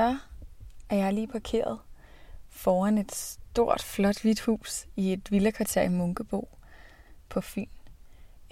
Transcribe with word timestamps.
så 0.00 0.16
er 0.90 0.96
jeg 0.96 1.12
lige 1.12 1.26
parkeret 1.26 1.78
foran 2.48 2.98
et 2.98 3.14
stort, 3.14 3.82
flot 3.82 4.22
hvidt 4.22 4.40
hus 4.40 4.86
i 4.96 5.12
et 5.12 5.30
villakvarter 5.30 5.82
i 5.82 5.88
Munkebo 5.88 6.48
på 7.28 7.40
Fyn. 7.40 7.66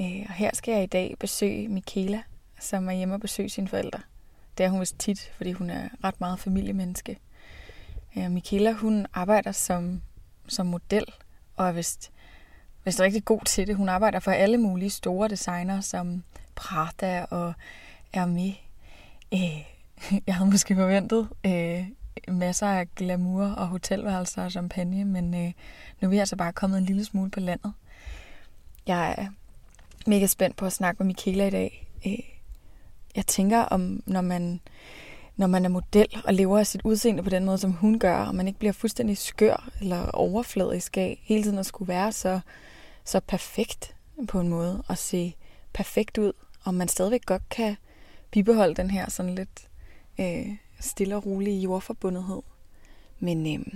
Øh, 0.01 0.27
og 0.29 0.35
her 0.35 0.51
skal 0.55 0.73
jeg 0.73 0.83
i 0.83 0.87
dag 0.87 1.17
besøge 1.21 1.69
Michaela, 1.69 2.23
som 2.61 2.89
er 2.89 2.93
hjemme 2.93 3.15
og 3.15 3.21
besøge 3.21 3.49
sine 3.49 3.69
forældre. 3.69 4.01
Det 4.59 4.67
er 4.67 4.71
hun 4.71 4.81
vist 4.81 4.99
tit, 4.99 5.31
fordi 5.37 5.53
hun 5.53 5.71
er 5.71 5.89
ret 6.05 6.21
meget 6.21 6.39
familiemenneske. 6.39 7.19
Øh, 8.17 8.31
Michaela, 8.31 8.73
hun 8.73 9.07
arbejder 9.15 9.53
som, 9.53 10.03
som 10.49 10.67
model, 10.67 11.05
og 11.57 11.69
er 11.69 11.73
vist, 11.73 12.13
vist 12.85 13.01
rigtig 13.01 13.25
god 13.25 13.41
til 13.45 13.67
det. 13.67 13.77
Hun 13.77 13.89
arbejder 13.89 14.21
for 14.21 14.31
alle 14.31 14.59
mulige 14.59 14.91
store 14.91 15.29
designer, 15.29 15.81
som 15.81 16.23
Prada 16.55 17.25
og 17.25 17.55
Hermé. 18.17 18.59
Øh, 19.35 19.78
jeg 20.27 20.35
havde 20.35 20.51
måske 20.51 20.75
forventet 20.75 21.29
øh, 21.47 21.85
masser 22.29 22.67
af 22.67 22.95
glamour 22.95 23.45
og 23.45 23.69
hotelværelser 23.69 24.45
og 24.45 24.51
champagne, 24.51 25.05
men 25.05 25.35
øh, 25.35 25.53
nu 26.01 26.07
er 26.07 26.09
vi 26.09 26.19
altså 26.19 26.37
bare 26.37 26.53
kommet 26.53 26.79
en 26.79 26.85
lille 26.85 27.05
smule 27.05 27.31
på 27.31 27.41
landet. 27.41 27.73
Jeg 28.87 29.15
er 29.19 29.27
mega 30.07 30.27
spændt 30.27 30.57
på 30.57 30.67
at 30.67 30.73
snakke 30.73 31.03
med 31.03 31.07
Michaela 31.07 31.47
i 31.47 31.51
dag. 31.51 31.89
Øh, 32.07 32.19
jeg 33.17 33.27
tænker 33.27 33.59
om, 33.59 34.03
når 34.07 34.21
man, 34.21 34.61
når 35.37 35.47
man 35.47 35.65
er 35.65 35.69
model 35.69 36.23
og 36.25 36.35
lever 36.35 36.59
af 36.59 36.67
sit 36.67 36.81
udseende 36.85 37.23
på 37.23 37.31
den 37.31 37.45
måde, 37.45 37.59
som 37.59 37.73
hun 37.73 37.99
gør, 37.99 38.17
og 38.17 38.35
man 38.35 38.47
ikke 38.47 38.59
bliver 38.59 38.73
fuldstændig 38.73 39.19
skør 39.19 39.69
eller 39.81 40.11
overfladisk 40.11 40.97
af 40.97 41.21
hele 41.23 41.43
tiden 41.43 41.59
at 41.59 41.67
skulle 41.67 41.89
være 41.89 42.13
så, 42.13 42.41
så 43.05 43.21
perfekt 43.21 43.95
på 44.29 44.41
en 44.41 44.49
måde, 44.49 44.83
og 44.89 44.99
se 44.99 45.35
perfekt 45.73 46.19
ud, 46.19 46.33
om 46.65 46.75
man 46.75 46.89
stadigvæk 46.89 47.27
godt 47.27 47.49
kan 47.49 47.77
bibeholde 48.31 48.75
den 48.75 48.91
her 48.91 49.11
sådan 49.11 49.35
lidt 49.35 49.68
øh, 50.21 50.57
stille 50.81 51.17
og 51.17 51.27
rolig 51.27 51.65
jordforbundethed. 51.65 52.43
Men 53.21 53.55
øh, 53.55 53.67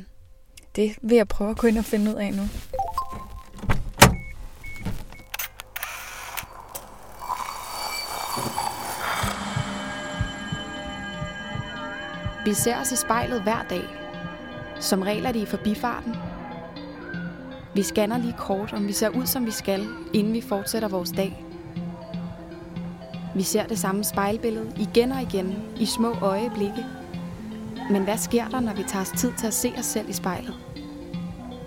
det 0.76 0.98
vil 1.02 1.16
jeg 1.16 1.28
prøve 1.28 1.50
at 1.50 1.58
gå 1.58 1.66
ind 1.66 1.78
og 1.78 1.84
finde 1.84 2.10
ud 2.10 2.16
af 2.16 2.32
nu. 2.34 2.42
Vi 12.44 12.54
ser 12.54 12.80
os 12.80 12.92
i 12.92 12.96
spejlet 12.96 13.42
hver 13.42 13.62
dag. 13.70 13.82
Som 14.80 15.02
regel 15.02 15.24
er 15.24 15.32
det 15.32 15.40
i 15.40 15.46
forbifarten. 15.46 16.14
Vi 17.74 17.82
scanner 17.82 18.18
lige 18.18 18.34
kort, 18.38 18.72
om 18.72 18.88
vi 18.88 18.92
ser 18.92 19.08
ud, 19.08 19.26
som 19.26 19.46
vi 19.46 19.50
skal, 19.50 19.86
inden 20.12 20.32
vi 20.32 20.40
fortsætter 20.40 20.88
vores 20.88 21.10
dag. 21.10 21.52
Vi 23.34 23.42
ser 23.42 23.66
det 23.66 23.78
samme 23.78 24.05
spejlbillede 24.05 24.72
igen 24.78 25.12
og 25.12 25.22
igen 25.22 25.55
i 25.77 25.86
små 25.86 26.14
øjeblikke. 26.22 26.86
Men 27.91 28.05
hvad 28.05 28.19
sker 28.19 28.48
der, 28.48 28.61
når 28.61 28.75
vi 28.75 28.83
tager 28.83 29.02
os 29.02 29.20
tid 29.20 29.33
til 29.38 29.47
at 29.47 29.55
se 29.55 29.72
os 29.78 29.84
selv 29.84 30.08
i 30.08 30.12
spejlet? 30.12 30.55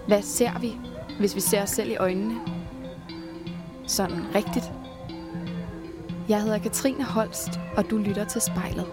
Hvad 0.08 0.22
ser 0.22 0.60
vi, 0.60 0.74
hvis 1.20 1.36
vi 1.36 1.40
ser 1.40 1.64
os 1.64 1.70
selv 1.70 1.92
i 1.92 1.96
øjnene? 1.96 2.36
Sådan 3.88 4.36
rigtigt. 4.36 4.72
Jeg 6.30 6.42
hedder 6.42 6.58
Katrine 6.58 7.04
Holst, 7.04 7.60
og 7.78 7.90
du 7.90 7.98
lytter 7.98 8.26
til 8.26 8.42
spejlet. 8.42 8.86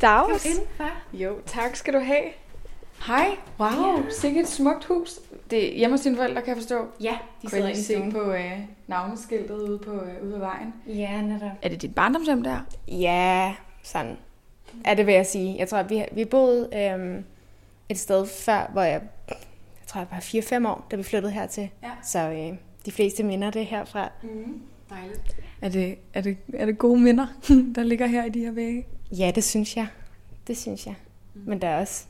Dags. 0.00 0.46
Jo, 1.12 1.36
tak 1.46 1.76
skal 1.76 1.94
du 1.94 1.98
have. 1.98 2.24
Hej, 3.06 3.36
wow, 3.60 3.68
ja. 3.68 4.02
sikkert 4.10 4.42
et 4.42 4.48
smukt 4.48 4.84
hus. 4.84 5.18
Det 5.50 5.72
er 5.72 5.78
hjemme 5.78 5.96
hos 5.96 6.00
dine 6.00 6.16
forældre, 6.16 6.40
kan 6.42 6.48
jeg 6.48 6.56
forstå. 6.56 6.84
Ja, 7.00 7.18
de 7.42 7.46
Kunne 7.46 7.50
sidder 7.50 7.68
i 7.68 7.82
stuen. 7.82 8.12
på 8.12 8.32
øh, 8.32 8.58
navneskiltet 8.86 9.54
ude 9.54 9.78
på 9.78 9.92
øh, 9.92 10.22
ude 10.26 10.34
af 10.34 10.40
vejen. 10.40 10.74
Ja, 10.86 11.20
netop. 11.22 11.50
Er 11.62 11.68
det 11.68 11.82
dit 11.82 11.94
barndomshjem 11.94 12.42
der? 12.42 12.58
Ja, 12.88 13.54
sådan 13.82 14.16
er 14.84 14.94
det, 14.94 15.06
vil 15.06 15.14
jeg 15.14 15.26
sige. 15.26 15.56
Jeg 15.58 15.68
tror, 15.68 15.82
vi, 15.82 16.04
vi 16.12 16.24
boede 16.24 16.68
øhm, 16.76 17.24
et 17.88 17.98
sted 17.98 18.26
før, 18.26 18.70
hvor 18.72 18.82
jeg, 18.82 19.02
jeg 19.28 19.36
tror, 19.86 20.00
jeg 20.00 20.08
var 20.10 20.18
4-5 20.64 20.68
år, 20.68 20.86
da 20.90 20.96
vi 20.96 21.02
flyttede 21.02 21.32
hertil. 21.32 21.70
Ja. 21.82 21.90
Så 22.02 22.18
øh, 22.18 22.52
de 22.86 22.92
fleste 22.92 23.22
minder 23.22 23.50
det 23.50 23.66
herfra. 23.66 24.08
Mm, 24.22 24.60
dejligt. 24.90 25.36
Er 25.60 25.68
det, 25.68 25.98
er, 26.14 26.20
det, 26.20 26.36
er 26.54 26.66
det 26.66 26.78
gode 26.78 27.00
minder, 27.00 27.26
der 27.74 27.82
ligger 27.82 28.06
her 28.06 28.24
i 28.24 28.28
de 28.28 28.40
her 28.40 28.50
vægge? 28.50 28.86
Ja, 29.12 29.32
det 29.34 29.44
synes 29.44 29.76
jeg. 29.76 29.86
Det 30.46 30.56
synes 30.58 30.86
jeg. 30.86 30.94
Men 31.34 31.62
der 31.62 31.68
er 31.68 31.80
også, 31.80 32.04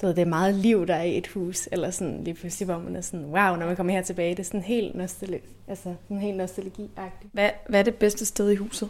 du 0.00 0.06
ved, 0.06 0.14
det 0.14 0.22
er 0.22 0.26
meget 0.26 0.54
liv, 0.54 0.86
der 0.86 0.94
er 0.94 1.02
i 1.02 1.18
et 1.18 1.26
hus, 1.26 1.68
eller 1.72 1.90
sådan 1.90 2.24
lige 2.24 2.34
pludselig, 2.34 2.66
hvor 2.66 2.78
man 2.78 2.96
er 2.96 3.00
sådan, 3.00 3.24
wow, 3.26 3.56
når 3.56 3.66
man 3.66 3.76
kommer 3.76 3.92
her 3.92 4.02
tilbage, 4.02 4.30
det 4.30 4.38
er 4.38 4.44
sådan 4.44 4.62
helt 4.62 4.94
nostalgi, 4.94 5.38
altså 5.68 5.94
sådan 6.02 6.18
helt 6.20 6.36
nostalgi-agtigt. 6.36 7.28
Hvad, 7.32 7.50
hvad 7.68 7.80
er 7.80 7.84
det 7.84 7.94
bedste 7.94 8.24
sted 8.26 8.50
i 8.50 8.56
huset? 8.56 8.88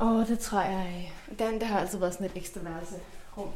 Åh, 0.00 0.12
oh, 0.12 0.26
det 0.28 0.38
tror 0.38 0.60
jeg. 0.60 1.12
Den, 1.38 1.60
der 1.60 1.66
har 1.66 1.80
altid 1.80 1.98
været 1.98 2.12
sådan 2.12 2.26
et 2.26 2.32
ekstra 2.36 2.60
værelserum. 2.62 3.48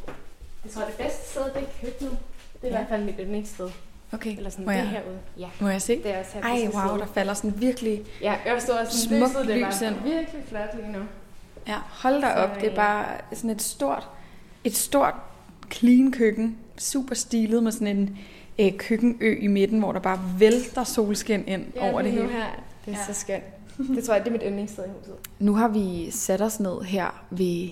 Jeg 0.65 0.73
tror, 0.73 0.85
det 0.85 0.95
bedste 0.99 1.31
sted, 1.31 1.43
det 1.45 1.57
er 1.63 1.67
køkkenet. 1.87 2.19
Det 2.63 2.69
er 2.69 2.69
Ja. 2.69 2.69
i 2.69 2.71
hvert 2.71 2.89
fald 2.89 3.05
mit 3.05 3.15
yndlingsted. 3.21 3.71
Okay, 4.15 4.37
Eller 4.37 4.51
sådan, 4.51 4.65
må 4.65 4.71
det 4.71 4.77
jeg, 4.79 4.89
herude. 4.89 5.19
Ja, 5.39 5.47
må 5.61 5.69
jeg 5.69 5.83
se? 5.83 5.97
det 6.03 6.15
er 6.15 6.19
også 6.21 6.31
her, 6.35 6.43
Ej, 6.43 6.51
wow, 6.75 6.83
sidde. 6.89 6.99
der 7.01 7.07
falder 7.15 7.35
sådan 7.35 7.55
virkelig... 7.61 8.03
Ja, 8.21 8.35
jeg 8.47 8.63
står 8.63 8.75
også 8.75 8.99
sådan, 8.99 9.19
Smukt 9.19 9.33
lyset, 9.33 9.47
det 9.49 9.63
er 9.63 9.69
lys 9.69 9.81
ind. 9.81 9.95
virkelig 10.15 10.43
flot 10.49 10.69
lige 10.77 10.93
nu. 10.93 10.99
Ja, 11.69 11.77
hold 11.91 12.15
da 12.23 12.29
Så, 12.35 12.43
op. 12.43 12.55
Det 12.55 12.65
er 12.65 12.71
øh, 12.71 12.77
bare 12.77 13.07
sådan 13.33 13.51
et 13.51 13.63
stort, 13.63 14.09
et 14.65 14.77
stort 14.77 15.15
clean 15.73 16.13
køkken. 16.13 16.57
Super 16.79 17.15
stilet 17.15 17.63
med 17.63 17.73
sådan 17.73 17.87
en 17.97 18.19
øh, 18.59 18.73
køkkenø 18.79 19.37
i 19.41 19.47
midten, 19.47 19.79
hvor 19.79 19.93
der 19.93 20.01
bare 20.01 20.21
vælter 20.39 20.85
solskin 20.85 21.45
ind 21.47 21.65
Ja, 21.77 21.91
over 21.93 22.03
det 22.03 22.15
nu 22.15 22.21
hele. 22.21 22.33
her. 22.33 22.45
Det 22.87 22.95
er 22.95 22.99
Ja. 23.09 23.13
så 23.15 23.21
skønt. 23.21 23.45
Det 23.97 24.05
tror 24.05 24.15
jeg, 24.15 24.23
det 24.25 24.29
er 24.29 24.33
mit 24.33 24.43
yndlingssted 24.47 24.85
i 24.85 24.89
huset. 24.99 25.15
Nu 25.39 25.55
har 25.55 25.69
vi 25.69 26.11
sat 26.11 26.43
os 26.43 26.61
ned 26.61 26.83
her 26.83 27.25
ved, 27.31 27.69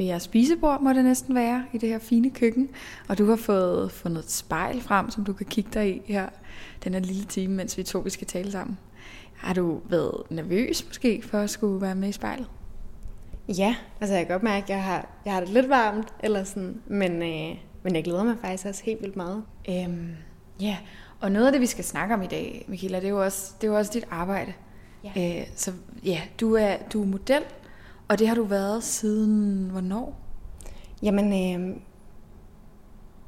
ved 0.00 0.06
jeres 0.06 0.22
spisebord, 0.22 0.80
må 0.80 0.92
det 0.92 1.04
næsten 1.04 1.34
være, 1.34 1.64
i 1.72 1.78
det 1.78 1.88
her 1.88 1.98
fine 1.98 2.30
køkken. 2.30 2.68
Og 3.08 3.18
du 3.18 3.26
har 3.26 3.36
fået 3.36 3.92
fundet 3.92 4.24
et 4.24 4.30
spejl 4.30 4.80
frem, 4.80 5.10
som 5.10 5.24
du 5.24 5.32
kan 5.32 5.46
kigge 5.46 5.70
dig 5.74 5.96
i 5.96 6.02
her 6.04 6.28
den 6.84 6.94
her 6.94 7.00
lille 7.00 7.24
time, 7.24 7.54
mens 7.54 7.78
vi 7.78 7.82
to 7.82 7.98
vi 7.98 8.10
skal 8.10 8.26
tale 8.26 8.52
sammen. 8.52 8.78
Har 9.36 9.54
du 9.54 9.80
været 9.84 10.22
nervøs 10.30 10.86
måske 10.86 11.22
for 11.22 11.38
at 11.38 11.50
skulle 11.50 11.80
være 11.80 11.94
med 11.94 12.08
i 12.08 12.12
spejlet? 12.12 12.46
Ja, 13.48 13.76
altså 14.00 14.16
jeg 14.16 14.26
kan 14.26 14.34
godt 14.34 14.42
mærke, 14.42 14.64
at 14.64 14.70
jeg 14.70 14.82
har, 14.82 15.08
jeg 15.24 15.32
har 15.32 15.40
det 15.40 15.48
lidt 15.48 15.68
varmt, 15.68 16.08
eller 16.20 16.44
sådan, 16.44 16.80
men, 16.86 17.22
øh, 17.22 17.58
men 17.82 17.94
jeg 17.94 18.04
glæder 18.04 18.24
mig 18.24 18.36
faktisk 18.40 18.66
også 18.66 18.84
helt 18.84 19.02
vildt 19.02 19.16
meget. 19.16 19.44
Øhm, 19.68 20.10
ja, 20.60 20.76
og 21.20 21.32
noget 21.32 21.46
af 21.46 21.52
det, 21.52 21.60
vi 21.60 21.66
skal 21.66 21.84
snakke 21.84 22.14
om 22.14 22.22
i 22.22 22.26
dag, 22.26 22.64
Michaela, 22.68 22.98
det 22.98 23.04
er 23.04 23.10
jo 23.10 23.24
også, 23.24 23.52
det 23.60 23.66
er 23.66 23.72
jo 23.72 23.78
også 23.78 23.90
dit 23.94 24.06
arbejde. 24.10 24.52
Ja. 25.04 25.40
Øh, 25.40 25.46
så 25.56 25.72
ja, 26.04 26.20
du 26.40 26.54
er, 26.54 26.76
du 26.92 27.02
er 27.02 27.06
model, 27.06 27.42
og 28.10 28.18
det 28.18 28.28
har 28.28 28.34
du 28.34 28.44
været 28.44 28.84
siden 28.84 29.68
hvornår? 29.70 30.16
Jamen, 31.02 31.26
øh, 31.26 31.76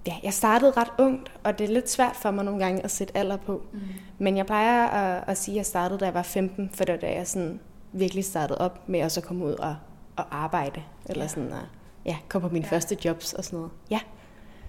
ja, 0.06 0.14
jeg 0.22 0.32
startede 0.32 0.70
ret 0.76 0.88
ungt, 0.98 1.32
og 1.44 1.58
det 1.58 1.68
er 1.68 1.74
lidt 1.74 1.90
svært 1.90 2.16
for 2.16 2.30
mig 2.30 2.44
nogle 2.44 2.64
gange 2.64 2.82
at 2.84 2.90
sætte 2.90 3.16
alder 3.16 3.36
på. 3.36 3.62
Mm. 3.72 3.78
Men 4.18 4.36
jeg 4.36 4.46
plejer 4.46 4.86
at, 4.88 5.24
at 5.26 5.38
sige, 5.38 5.52
at 5.54 5.56
jeg 5.56 5.66
startede, 5.66 5.98
da 6.00 6.04
jeg 6.04 6.14
var 6.14 6.22
15, 6.22 6.70
for 6.74 6.84
det 6.84 6.92
var 6.92 6.98
da 7.00 7.12
jeg 7.14 7.26
sådan 7.26 7.60
virkelig 7.92 8.24
startede 8.24 8.58
op 8.58 8.88
med 8.88 9.00
at 9.00 9.12
så 9.12 9.20
komme 9.20 9.44
ud 9.44 9.52
og, 9.52 9.76
og 10.16 10.24
arbejde, 10.30 10.82
eller 11.08 11.24
Ja. 11.24 11.28
sådan 11.28 11.52
at 11.52 11.64
ja, 12.04 12.16
komme 12.28 12.48
på 12.48 12.52
mine 12.52 12.64
ja. 12.70 12.76
første 12.76 12.96
jobs 13.04 13.32
og 13.32 13.44
sådan 13.44 13.56
noget. 13.56 13.72
Ja, 13.90 14.00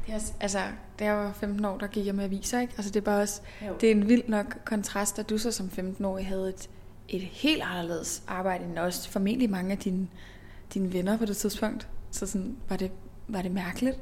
Det 0.06 0.12
er, 0.12 0.16
også- 0.16 0.34
altså, 0.40 0.60
da 1.00 1.06
jeg 1.06 1.16
var 1.16 1.32
15 1.34 1.66
år, 1.66 1.78
der 1.78 1.88
gik 1.88 2.06
jeg 2.06 2.16
med 2.16 2.24
aviser, 2.24 2.60
ikke? 2.60 2.74
Altså, 2.78 2.92
det 2.92 3.00
er 3.00 3.06
bare 3.06 3.22
også, 3.22 3.42
Jo. 3.68 3.74
det 3.82 3.88
er 3.92 3.96
en 3.96 4.10
vild 4.10 4.24
nok 4.28 4.58
kontrast, 4.66 5.20
at 5.20 5.30
du 5.30 5.38
så 5.38 5.52
som 5.52 5.68
15-årig 5.68 6.28
havde 6.28 6.50
et, 6.50 6.70
et 7.10 7.22
helt 7.22 7.62
anderledes 7.62 8.24
arbejde, 8.28 8.66
end 8.66 8.80
også 8.80 9.10
formentlig 9.10 9.50
mange 9.50 9.72
af 9.72 9.78
dine, 9.78 10.08
dine 10.74 10.94
venner 10.94 11.18
på 11.18 11.26
det 11.26 11.38
tidspunkt. 11.38 11.88
Så 12.12 12.28
sådan, 12.28 12.58
var 12.70 12.78
det, 12.78 12.92
var 13.28 13.42
det 13.42 13.52
mærkeligt? 13.52 14.00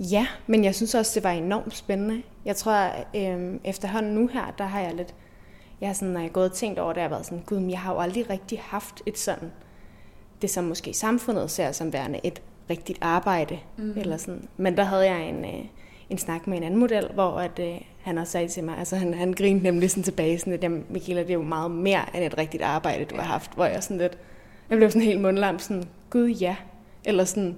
Ja, 0.00 0.26
men 0.46 0.64
jeg 0.64 0.74
synes 0.74 0.94
også, 0.94 1.12
det 1.14 1.24
var 1.24 1.30
enormt 1.30 1.76
spændende. 1.76 2.22
Jeg 2.44 2.56
tror, 2.56 2.72
at 2.72 3.06
øhm, 3.16 3.60
efterhånden 3.64 4.14
nu 4.14 4.26
her, 4.26 4.54
der 4.58 4.64
har 4.64 4.80
jeg 4.80 4.94
lidt... 4.94 5.14
Jeg 5.80 5.88
har 5.88 5.94
sådan, 5.94 6.08
når 6.08 6.20
jeg 6.20 6.28
er 6.28 6.32
gået 6.32 6.50
og 6.50 6.56
tænkt 6.56 6.78
over 6.78 6.92
det, 6.92 7.00
jeg 7.00 7.04
har 7.04 7.14
været 7.14 7.26
sådan, 7.26 7.44
gud, 7.46 7.60
men 7.60 7.70
jeg 7.70 7.80
har 7.80 7.92
jo 7.92 8.00
aldrig 8.00 8.30
rigtig 8.30 8.60
haft 8.60 9.02
et 9.06 9.18
sådan... 9.18 9.52
Det 10.42 10.50
som 10.50 10.64
måske 10.64 10.94
samfundet 10.94 11.50
ser 11.50 11.72
som 11.72 11.92
værende 11.92 12.20
et 12.24 12.42
rigtigt 12.70 12.98
arbejde. 13.00 13.58
Mm. 13.76 13.92
Eller 13.96 14.16
sådan. 14.16 14.48
Men 14.56 14.76
der 14.76 14.84
havde 14.84 15.10
jeg 15.10 15.28
en, 15.28 15.44
øh, 15.44 15.64
en 16.10 16.18
snak 16.18 16.46
med 16.46 16.56
en 16.56 16.62
anden 16.62 16.80
model, 16.80 17.08
hvor 17.14 17.30
at, 17.30 17.58
øh, 17.58 17.80
han 18.02 18.18
også 18.18 18.32
sagde 18.32 18.48
til 18.48 18.64
mig, 18.64 18.78
altså 18.78 18.96
han, 18.96 19.14
han 19.14 19.32
grinede 19.32 19.62
nemlig 19.62 19.90
sådan 19.90 20.02
tilbage, 20.02 20.38
sådan 20.38 20.50
lidt, 20.50 20.62
jamen 20.62 20.84
Michaela, 20.88 21.22
det 21.22 21.30
er 21.30 21.34
jo 21.34 21.42
meget 21.42 21.70
mere 21.70 22.16
end 22.16 22.24
et 22.24 22.38
rigtigt 22.38 22.62
arbejde, 22.62 23.04
du 23.04 23.16
har 23.16 23.22
haft. 23.22 23.54
Hvor 23.54 23.64
jeg 23.64 23.82
sådan 23.82 23.98
lidt, 23.98 24.18
jeg 24.70 24.78
blev 24.78 24.90
sådan 24.90 25.06
helt 25.06 25.20
mundlam, 25.20 25.58
sådan, 25.58 25.84
gud 26.10 26.28
ja. 26.28 26.56
Eller 27.04 27.24
sådan, 27.24 27.56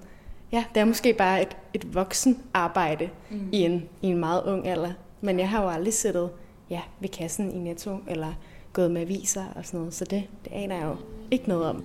ja, 0.52 0.64
det 0.74 0.80
er 0.80 0.84
måske 0.84 1.12
bare 1.12 1.42
et, 1.42 1.56
et 1.74 1.94
voksen 1.94 2.42
arbejde 2.54 3.08
mm. 3.30 3.48
i, 3.52 3.58
en, 3.58 3.88
i 4.02 4.06
en 4.06 4.18
meget 4.18 4.42
ung 4.42 4.68
alder. 4.68 4.92
Men 5.20 5.38
jeg 5.38 5.48
har 5.48 5.62
jo 5.62 5.68
aldrig 5.68 5.94
siddet 5.94 6.30
ja, 6.70 6.80
ved 7.00 7.08
kassen 7.08 7.50
i 7.50 7.58
Netto, 7.58 7.98
eller 8.08 8.32
gået 8.72 8.90
med 8.90 9.00
aviser 9.00 9.44
og 9.56 9.66
sådan 9.66 9.80
noget, 9.80 9.94
så 9.94 10.04
det, 10.04 10.24
det 10.44 10.52
aner 10.52 10.76
jeg 10.76 10.84
jo 10.84 10.96
ikke 11.30 11.48
noget 11.48 11.66
om. 11.66 11.84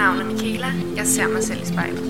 Navn 0.00 0.20
er 0.20 0.24
Michaela. 0.24 0.72
Jeg 0.96 1.06
ser 1.06 1.28
mig 1.28 1.42
selv 1.42 1.62
i 1.62 1.66
spejlet. 1.66 2.00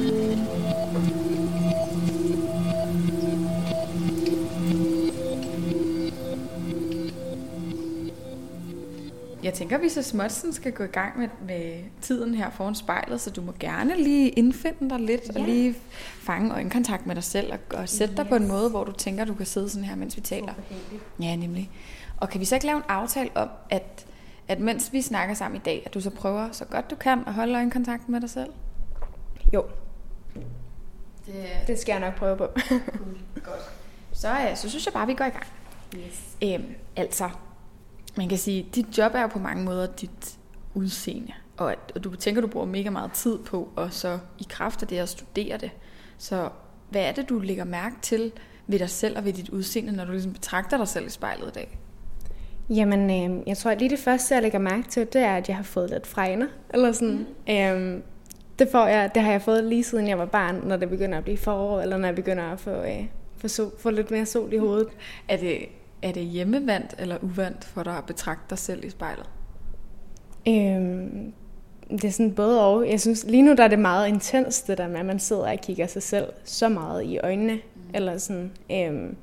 Jeg 9.42 9.54
tænker, 9.54 9.76
at 9.76 9.82
vi 9.82 9.88
så 9.88 10.02
småt 10.02 10.32
skal 10.52 10.72
gå 10.72 10.84
i 10.84 10.86
gang 10.86 11.18
med, 11.18 11.28
med 11.46 11.82
tiden 12.00 12.34
her 12.34 12.50
foran 12.50 12.74
spejlet, 12.74 13.20
så 13.20 13.30
du 13.30 13.42
må 13.42 13.52
gerne 13.60 13.96
lige 13.96 14.28
indfinde 14.28 14.90
dig 14.90 15.00
lidt, 15.00 15.20
ja. 15.34 15.40
og 15.40 15.46
lige 15.46 15.74
fange 16.20 16.52
øjenkontakt 16.54 17.06
med 17.06 17.14
dig 17.14 17.24
selv, 17.24 17.52
og, 17.52 17.78
og 17.78 17.88
sætte 17.88 18.12
yes. 18.12 18.16
dig 18.16 18.28
på 18.28 18.34
en 18.34 18.48
måde, 18.48 18.70
hvor 18.70 18.84
du 18.84 18.92
tænker, 18.92 19.24
du 19.24 19.34
kan 19.34 19.46
sidde 19.46 19.68
sådan 19.68 19.84
her, 19.84 19.96
mens 19.96 20.16
vi 20.16 20.20
taler. 20.20 20.52
Ja, 21.20 21.36
nemlig. 21.36 21.70
Og 22.16 22.28
kan 22.28 22.40
vi 22.40 22.44
så 22.44 22.54
ikke 22.54 22.66
lave 22.66 22.76
en 22.76 22.84
aftale 22.88 23.30
om, 23.34 23.48
at, 23.70 24.06
at 24.50 24.60
mens 24.60 24.92
vi 24.92 25.02
snakker 25.02 25.34
sammen 25.34 25.60
i 25.60 25.64
dag, 25.64 25.82
at 25.86 25.94
du 25.94 26.00
så 26.00 26.10
prøver 26.10 26.52
så 26.52 26.64
godt 26.64 26.90
du 26.90 26.96
kan 26.96 27.22
at 27.26 27.34
holde 27.34 27.54
øjenkontakt 27.54 28.08
med 28.08 28.20
dig 28.20 28.30
selv? 28.30 28.50
Jo. 29.54 29.64
Det, 31.26 31.34
det 31.66 31.78
skal 31.78 31.92
jeg 31.92 32.00
nok 32.00 32.16
prøve 32.16 32.36
på. 32.36 32.46
cool. 32.68 33.18
Godt. 33.34 33.70
Så, 34.12 34.28
øh, 34.30 34.56
så 34.56 34.68
synes 34.68 34.86
jeg 34.86 34.92
bare, 34.92 35.02
at 35.02 35.08
vi 35.08 35.14
går 35.14 35.24
i 35.24 35.28
gang. 35.28 35.46
Yes. 35.96 36.36
Øhm, 36.42 36.74
altså, 36.96 37.30
man 38.16 38.28
kan 38.28 38.38
sige, 38.38 38.66
dit 38.74 38.98
job 38.98 39.14
er 39.14 39.20
jo 39.20 39.26
på 39.26 39.38
mange 39.38 39.64
måder 39.64 39.86
dit 39.86 40.38
udseende. 40.74 41.32
Og, 41.56 41.72
at, 41.72 41.78
og 41.94 42.04
du 42.04 42.16
tænker, 42.16 42.40
du 42.40 42.46
bruger 42.46 42.66
mega 42.66 42.90
meget 42.90 43.12
tid 43.12 43.38
på, 43.38 43.68
og 43.76 43.92
så 43.92 44.18
i 44.38 44.46
kraft 44.48 44.82
af 44.82 44.88
det 44.88 44.98
at 44.98 45.08
studere 45.08 45.56
det. 45.56 45.70
Så 46.18 46.48
hvad 46.90 47.02
er 47.02 47.12
det, 47.12 47.28
du 47.28 47.38
lægger 47.38 47.64
mærke 47.64 47.96
til 48.02 48.32
ved 48.66 48.78
dig 48.78 48.90
selv 48.90 49.18
og 49.18 49.24
ved 49.24 49.32
dit 49.32 49.48
udseende, 49.48 49.92
når 49.92 50.04
du 50.04 50.12
ligesom 50.12 50.32
betragter 50.32 50.76
dig 50.76 50.88
selv 50.88 51.06
i 51.06 51.10
spejlet 51.10 51.48
i 51.48 51.52
dag? 51.52 51.79
Jamen, 52.70 53.10
øh, 53.10 53.48
jeg 53.48 53.56
tror, 53.56 53.70
at 53.70 53.78
lige 53.78 53.90
det 53.90 53.98
første, 53.98 54.34
jeg 54.34 54.42
lægger 54.42 54.58
mærke 54.58 54.88
til, 54.88 55.06
det 55.12 55.20
er, 55.20 55.36
at 55.36 55.48
jeg 55.48 55.56
har 55.56 55.62
fået 55.62 55.90
lidt 55.90 56.06
fregner. 56.06 56.46
Eller 56.74 56.92
sådan. 56.92 57.26
Mm. 57.48 57.54
Øh, 57.54 58.02
det, 58.58 58.68
får 58.72 58.86
jeg, 58.86 59.10
det 59.14 59.22
har 59.22 59.30
jeg 59.30 59.42
fået 59.42 59.64
lige 59.64 59.84
siden 59.84 60.08
jeg 60.08 60.18
var 60.18 60.24
barn, 60.24 60.60
når 60.64 60.76
det 60.76 60.90
begynder 60.90 61.18
at 61.18 61.24
blive 61.24 61.38
forår, 61.38 61.80
eller 61.80 61.96
når 61.96 62.08
jeg 62.08 62.14
begynder 62.14 62.44
at 62.44 62.60
få, 62.60 62.70
øh, 62.70 63.04
få, 63.36 63.48
sol, 63.48 63.72
få 63.78 63.90
lidt 63.90 64.10
mere 64.10 64.26
sol 64.26 64.52
i 64.52 64.56
hovedet. 64.56 64.88
Er 65.28 65.36
det, 65.36 65.58
er 66.02 66.12
det 66.12 66.22
hjemmevandt 66.22 66.94
eller 66.98 67.18
uvandt 67.22 67.64
for 67.64 67.82
dig 67.82 67.96
at 67.96 68.04
betragte 68.06 68.44
dig 68.50 68.58
selv 68.58 68.84
i 68.84 68.90
spejlet? 68.90 69.28
Øhm, 70.48 71.32
det 71.90 72.04
er 72.04 72.10
sådan 72.10 72.34
både 72.34 72.66
og. 72.66 72.88
Jeg 72.88 73.00
synes, 73.00 73.24
lige 73.24 73.42
nu 73.42 73.54
der 73.54 73.64
er 73.64 73.68
det 73.68 73.78
meget 73.78 74.08
intens, 74.08 74.62
det 74.62 74.78
der 74.78 74.88
med, 74.88 75.00
at 75.00 75.06
man 75.06 75.18
sidder 75.18 75.52
og 75.52 75.58
kigger 75.62 75.86
sig 75.86 76.02
selv 76.02 76.26
så 76.44 76.68
meget 76.68 77.04
i 77.04 77.18
øjnene. 77.18 77.54
Mm. 77.54 77.80
Eller 77.94 78.18
sådan, 78.18 78.50
øhm, 78.72 79.16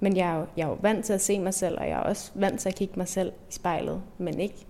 men 0.00 0.16
jeg 0.16 0.30
er, 0.30 0.38
jo, 0.38 0.46
jeg 0.56 0.64
er 0.64 0.68
jo 0.68 0.78
vant 0.80 1.04
til 1.04 1.12
at 1.12 1.20
se 1.20 1.38
mig 1.38 1.54
selv, 1.54 1.78
og 1.78 1.88
jeg 1.88 1.92
er 1.92 2.00
også 2.00 2.30
vant 2.34 2.60
til 2.60 2.68
at 2.68 2.74
kigge 2.74 2.94
mig 2.96 3.08
selv 3.08 3.32
i 3.50 3.52
spejlet, 3.52 4.02
men 4.18 4.40
ikke, 4.40 4.66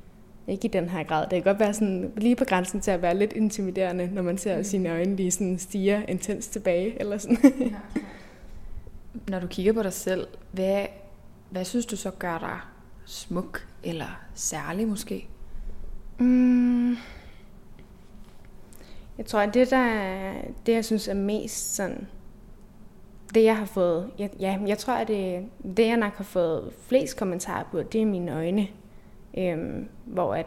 ikke 0.49 0.65
i 0.65 0.71
den 0.71 0.89
her 0.89 1.03
grad. 1.05 1.23
Det 1.23 1.31
kan 1.31 1.43
godt 1.43 1.61
være 1.61 1.75
sådan, 1.75 2.13
lige 2.17 2.37
på 2.37 2.45
grænsen 2.45 2.81
til 2.81 2.91
at 2.91 3.03
være 3.03 3.17
lidt 3.17 3.33
intimiderende, 3.33 4.11
når 4.13 4.23
man 4.23 4.39
ser 4.39 4.57
mm. 4.57 4.65
sine 4.65 4.91
øjne 4.91 5.17
lige 5.17 5.31
sådan 5.31 5.59
stiger 5.59 6.03
intens 6.09 6.49
tilbage. 6.49 7.01
Eller 7.01 7.19
sådan. 7.19 7.37
Når 9.29 9.41
du 9.41 9.47
kigger 9.47 9.73
på 9.73 9.83
dig 9.83 9.93
selv, 9.93 10.27
hvad, 10.53 10.87
hvad 11.51 11.65
synes 11.65 11.87
du 11.87 11.97
så 11.97 12.11
gør 12.11 12.39
dig 12.39 12.59
smuk 13.05 13.67
eller 13.83 14.21
særlig 14.35 14.89
måske? 14.89 15.29
Mm. 16.19 16.97
Jeg 19.19 19.27
tror, 19.27 19.41
at 19.41 19.55
det, 19.55 19.71
der, 19.71 20.33
det 20.67 20.73
jeg 20.73 20.85
synes 20.85 21.09
er 21.09 21.15
mest 21.15 21.75
sådan, 21.75 22.07
det 23.35 23.45
jeg 23.45 23.57
har 23.57 23.65
fået, 23.65 24.11
ja, 24.19 24.29
ja 24.41 24.59
jeg 24.67 24.79
tror, 24.79 24.95
at 24.95 25.09
det, 25.09 25.47
det 25.77 25.87
jeg 25.87 25.97
nok 25.97 26.13
har 26.13 26.25
fået 26.25 26.73
flest 26.89 27.17
kommentarer 27.17 27.65
på, 27.71 27.83
det 27.83 28.03
er 28.03 28.07
mine 28.07 28.35
øjne. 28.35 28.69
Øhm, 29.39 29.89
hvor 30.05 30.35
at 30.35 30.47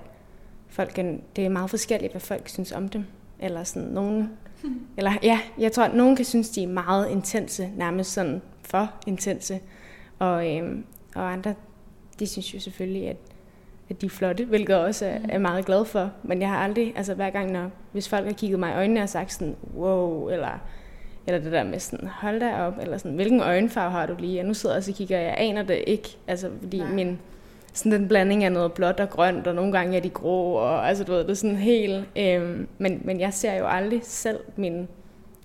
folk, 0.68 0.96
det 1.36 1.46
er 1.46 1.50
meget 1.50 1.70
forskelligt, 1.70 2.14
hvad 2.14 2.22
folk 2.22 2.50
synes 2.50 2.72
om 2.72 2.90
dem. 2.90 3.06
Eller 3.40 3.64
sådan 3.64 3.90
nogen, 3.90 4.30
eller 4.98 5.12
ja, 5.24 5.40
jeg 5.58 5.72
tror, 5.72 5.84
at 5.84 5.94
nogen 5.94 6.16
kan 6.16 6.26
synes, 6.26 6.50
de 6.50 6.64
er 6.64 6.68
meget 6.68 7.10
intense, 7.10 7.70
nærmest 7.78 8.12
sådan 8.12 8.42
for 8.62 8.92
intense. 9.08 9.60
Og, 10.20 10.56
øhm, 10.58 10.86
og 11.16 11.32
andre, 11.32 11.54
de 12.20 12.28
synes 12.28 12.54
jo 12.54 12.60
selvfølgelig, 12.60 13.08
at, 13.08 13.18
at 13.90 14.02
de 14.02 14.06
er 14.06 14.10
flotte, 14.10 14.46
hvilket 14.46 14.74
jeg 14.74 14.82
også 14.82 15.06
er, 15.06 15.20
mm. 15.20 15.30
er 15.30 15.40
meget 15.40 15.66
glad 15.66 15.86
for. 15.86 16.12
Men 16.24 16.42
jeg 16.42 16.50
har 16.50 16.58
aldrig, 16.58 16.94
altså 16.96 17.14
hver 17.14 17.30
gang, 17.30 17.52
når, 17.52 17.72
hvis 17.92 18.10
folk 18.10 18.26
har 18.26 18.34
kigget 18.34 18.60
mig 18.60 18.72
i 18.72 18.76
øjnene 18.76 19.04
og 19.04 19.10
sagt 19.10 19.34
sådan, 19.34 19.56
wow, 19.76 20.30
eller, 20.30 20.60
eller 21.28 21.40
det 21.40 21.52
der 21.52 21.64
med 21.64 21.80
sådan, 21.80 22.08
hold 22.08 22.40
da 22.40 22.56
op, 22.62 22.74
eller 22.82 22.98
sådan, 22.98 23.16
hvilken 23.16 23.40
øjenfarve 23.40 23.92
har 23.92 24.06
du 24.06 24.16
lige? 24.20 24.40
Og 24.40 24.46
nu 24.46 24.54
sidder 24.54 24.76
jeg 24.76 24.78
og 24.78 24.84
så 24.84 24.94
kigger, 24.94 25.20
jeg 25.20 25.36
aner 25.38 25.64
det 25.64 25.84
ikke, 25.88 26.18
altså 26.28 26.50
fordi 26.62 26.78
Nej. 26.80 26.92
min, 26.92 27.20
sådan 27.74 27.92
den 27.92 28.08
blanding 28.08 28.44
af 28.44 28.52
noget 28.52 28.74
blåt 28.74 29.00
og 29.00 29.10
grønt, 29.10 29.48
og 29.48 29.56
nogle 29.56 29.72
gange 29.72 29.98
er 29.98 30.02
de 30.02 30.10
grå, 30.10 30.54
og 30.54 30.88
altså 30.88 31.04
du 31.04 31.12
ved, 31.12 31.20
det 31.20 31.30
er 31.30 31.34
sådan 31.34 31.56
helt, 31.56 32.06
øhm, 32.18 32.68
men, 32.78 33.02
men 33.04 33.20
jeg 33.20 33.34
ser 33.34 33.54
jo 33.54 33.68
aldrig 33.68 34.02
selv 34.04 34.40
min, 34.56 34.88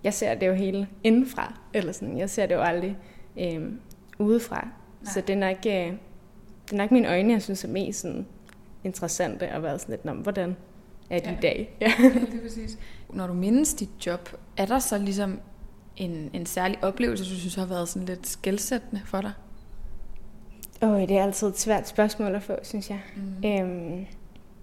jeg 0.04 0.14
ser 0.14 0.34
det 0.34 0.46
jo 0.46 0.52
hele 0.52 0.88
indenfra, 1.04 1.54
eller 1.74 1.92
sådan, 1.92 2.18
jeg 2.18 2.30
ser 2.30 2.46
det 2.46 2.54
jo 2.54 2.60
aldrig 2.60 2.96
øhm, 3.40 3.80
udefra. 4.18 4.68
Nej. 5.02 5.12
Så 5.12 5.20
det 5.20 5.30
er, 5.32 5.38
nok, 5.38 5.56
øh, 5.66 5.72
det 5.72 6.72
er 6.72 6.76
nok 6.76 6.90
mine 6.90 7.08
øjne, 7.08 7.32
jeg 7.32 7.42
synes 7.42 7.64
er 7.64 7.68
mest 7.68 8.00
sådan, 8.00 8.26
interessante 8.84 9.46
at 9.46 9.62
være 9.62 9.78
sådan 9.78 9.92
lidt, 9.92 10.06
om, 10.06 10.16
hvordan 10.16 10.56
er 11.10 11.18
de 11.18 11.28
ja. 11.30 11.36
i 11.36 11.38
dag? 11.42 11.76
Ja. 11.80 11.92
ja, 11.98 12.08
det 12.08 12.34
er 12.34 12.42
præcis. 12.42 12.78
Når 13.12 13.26
du 13.26 13.32
mindes 13.32 13.74
dit 13.74 14.06
job, 14.06 14.28
er 14.56 14.66
der 14.66 14.78
så 14.78 14.98
ligesom 14.98 15.40
en, 15.98 16.30
en 16.32 16.46
særlig 16.46 16.84
oplevelse, 16.84 17.24
du 17.24 17.38
synes 17.38 17.54
har 17.54 17.66
været 17.66 17.88
sådan 17.88 18.06
lidt 18.06 18.26
skældsættende 18.26 19.02
for 19.06 19.20
dig? 19.20 19.32
Åh, 20.82 20.90
oh, 20.90 21.00
det 21.00 21.10
er 21.10 21.22
altid 21.22 21.48
et 21.48 21.58
svært 21.58 21.88
spørgsmål 21.88 22.34
at 22.34 22.42
få, 22.42 22.56
synes 22.62 22.90
jeg. 22.90 23.00
Mm. 23.16 23.22
Øhm, 23.22 24.06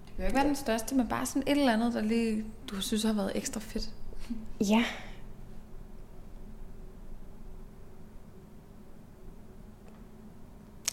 det 0.06 0.16
vil 0.16 0.24
ikke 0.24 0.36
være 0.36 0.46
den 0.46 0.56
største, 0.56 0.94
men 0.94 1.08
bare 1.08 1.26
sådan 1.26 1.42
et 1.46 1.58
eller 1.58 1.72
andet, 1.72 1.94
der 1.94 2.00
lige, 2.00 2.44
du 2.70 2.80
synes 2.80 3.02
har 3.02 3.12
været 3.12 3.32
ekstra 3.34 3.60
fedt. 3.60 3.90
Ja, 4.60 4.84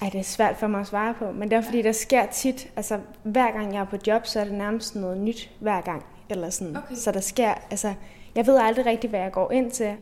Ej, 0.04 0.10
det 0.10 0.20
er 0.20 0.24
svært 0.24 0.58
for 0.58 0.68
mig 0.68 0.82
at 0.82 0.88
svare 0.88 1.14
på, 1.14 1.32
men 1.32 1.50
det 1.50 1.58
er 1.58 1.62
fordi, 1.62 1.82
der 1.82 1.92
sker 1.92 2.26
tit, 2.26 2.72
altså 2.76 3.00
hver 3.24 3.52
gang 3.52 3.74
jeg 3.74 3.80
er 3.80 3.86
på 3.86 3.98
job, 4.08 4.26
så 4.26 4.40
er 4.40 4.44
det 4.44 4.54
nærmest 4.54 4.96
noget 4.96 5.18
nyt 5.18 5.52
hver 5.60 5.82
gang. 5.82 6.06
Eller 6.30 6.50
sådan. 6.50 6.78
Okay. 6.78 6.96
Så 6.96 7.12
der 7.12 7.20
sker, 7.20 7.54
altså, 7.72 7.94
jeg 8.36 8.48
ved 8.48 8.58
aldrig 8.58 8.86
rigtigt, 8.86 9.12
hvad 9.12 9.20
jeg 9.20 9.32
går 9.32 9.52
ind 9.52 9.72
til. 9.72 9.96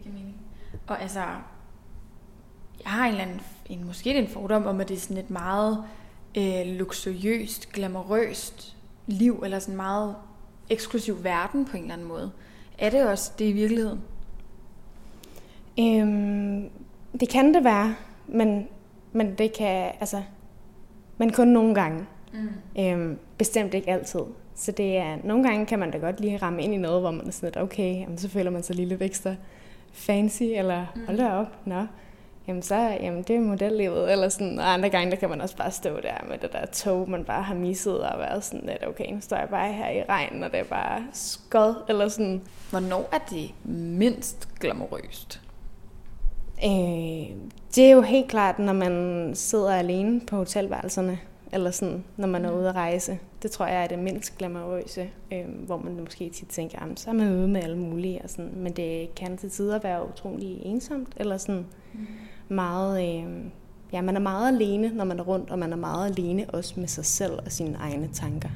Og 0.88 1.02
altså, 1.02 1.20
jeg 2.84 2.92
har 2.92 3.06
en 3.06 3.12
eller 3.12 3.24
anden, 3.24 3.42
en, 3.66 3.86
måske 3.86 4.16
en 4.16 4.28
fordom 4.28 4.66
om, 4.66 4.80
at 4.80 4.90
det 4.90 4.96
er 4.96 5.02
sådan 5.02 5.18
et 5.18 5.30
meget 5.30 5.84
øh, 6.38 6.66
luksuriøst, 6.66 7.72
glamourøst 7.72 8.78
liv, 9.08 9.42
eller 9.46 9.60
sådan 9.60 9.74
en 9.74 9.78
meget 9.78 10.16
eksklusiv 10.70 11.24
verden 11.24 11.66
på 11.66 11.78
en 11.78 11.84
eller 11.84 11.94
anden 11.94 12.08
måde. 12.08 12.32
Er 12.78 12.90
det 12.90 13.08
også 13.08 13.32
det 13.40 13.46
i 13.46 13.52
virkeligheden? 13.52 14.02
Øhm, 15.80 16.70
det 17.20 17.30
kan 17.30 17.54
det 17.54 17.64
være, 17.64 17.96
men 18.28 18.68
men 19.12 19.36
det 19.38 19.54
kan, 19.54 19.92
altså, 20.00 20.22
men 21.18 21.32
kun 21.32 21.48
nogle 21.48 21.76
gange. 21.76 22.06
Mm. 22.34 22.82
Øhm, 22.82 23.20
bestemt 23.38 23.74
ikke 23.74 23.90
altid. 23.90 24.20
Så 24.56 24.72
det 24.72 24.98
er, 24.98 25.18
nogle 25.24 25.44
gange 25.44 25.66
kan 25.66 25.80
man 25.80 25.92
da 25.92 25.98
godt 25.98 26.20
lige 26.20 26.38
ramme 26.38 26.64
ind 26.64 26.74
i 26.74 26.78
noget, 26.78 27.02
hvor 27.02 27.12
man 27.12 27.28
er 27.28 27.32
sådan 27.32 27.48
lidt, 27.48 27.58
okay, 27.58 27.96
jamen, 27.96 28.18
så 28.18 28.30
føler 28.30 28.52
man 28.52 28.64
sig 28.64 28.76
lige 28.76 28.88
lidt 28.88 29.02
ekstra 29.02 29.36
fancy, 29.92 30.44
eller 30.44 30.86
mm. 30.96 31.06
hold 31.06 31.18
da 31.18 31.34
op, 31.34 31.48
nå. 31.66 31.86
Jamen 32.48 32.62
så, 32.62 32.76
jamen 32.76 33.24
det 33.24 33.36
er 33.36 33.40
modellivet, 33.40 34.12
eller 34.12 34.30
sådan, 34.30 34.60
og 34.60 34.74
andre 34.74 34.90
gange, 34.90 35.12
der 35.12 35.18
kan 35.18 35.30
man 35.30 35.42
også 35.42 35.58
bare 35.58 35.72
stå 35.72 35.90
der 35.90 36.26
med 36.30 36.38
det 36.38 36.54
der 36.54 36.66
tog, 36.66 37.10
man 37.10 37.24
bare 37.24 37.44
har 37.44 37.56
misset, 37.56 38.00
og 38.00 38.20
være 38.20 38.42
sådan 38.42 38.66
lidt, 38.66 38.88
okay, 38.88 39.14
nu 39.14 39.22
står 39.22 39.38
jeg 39.38 39.50
bare 39.50 39.74
her 39.74 39.90
i 39.90 40.04
regnen, 40.10 40.44
og 40.44 40.52
det 40.52 40.60
er 40.60 40.64
bare 40.64 41.04
skod, 41.14 41.76
eller 41.90 42.08
sådan. 42.08 42.42
Hvornår 42.70 43.10
er 43.12 43.18
det 43.30 43.52
mindst 43.64 44.48
glamourøst? 44.60 45.42
Øh, 46.64 47.36
det 47.76 47.86
er 47.86 47.92
jo 47.92 48.02
helt 48.02 48.28
klart, 48.28 48.60
når 48.60 48.74
man 48.74 49.32
sidder 49.36 49.76
alene 49.76 50.22
på 50.22 50.36
hotelværelserne, 50.36 51.20
eller 51.54 51.72
sådan, 51.72 52.04
når 52.18 52.28
man 52.28 52.46
er 52.46 52.52
mm. 52.52 52.58
ude 52.58 52.70
at 52.70 52.76
rejse. 52.76 53.20
Det 53.44 53.52
tror 53.52 53.66
jeg 53.66 53.84
er 53.84 53.88
det 53.88 54.00
mindst 54.00 54.38
glamourøse, 54.38 55.10
øh, 55.34 55.66
hvor 55.66 55.78
man 55.78 56.00
måske 56.00 56.30
tit 56.30 56.48
tænker, 56.48 56.78
jamen, 56.82 56.98
så 56.98 57.10
er 57.10 57.14
man 57.14 57.32
ude 57.32 57.48
med 57.48 57.64
alle 57.64 57.78
mulige, 57.78 58.22
og 58.24 58.30
sådan. 58.30 58.52
men 58.56 58.74
det 58.74 59.16
kan 59.16 59.38
til 59.38 59.50
tider 59.50 59.80
være 59.80 60.10
utrolig 60.10 60.62
ensomt, 60.66 61.14
eller 61.18 61.38
sådan 61.38 61.66
mm. 61.94 62.08
meget, 62.56 63.04
øh, 63.04 63.46
ja, 63.94 64.02
man 64.02 64.16
er 64.16 64.20
meget 64.20 64.48
alene, 64.48 64.90
når 64.90 65.06
man 65.06 65.20
er 65.20 65.24
rundt, 65.24 65.50
og 65.50 65.60
man 65.60 65.74
er 65.74 65.78
meget 65.78 66.18
alene 66.18 66.46
også 66.50 66.80
med 66.80 66.88
sig 66.88 67.06
selv 67.06 67.34
og 67.46 67.52
sine 67.52 67.78
egne 67.78 68.10
tanker. 68.14 68.50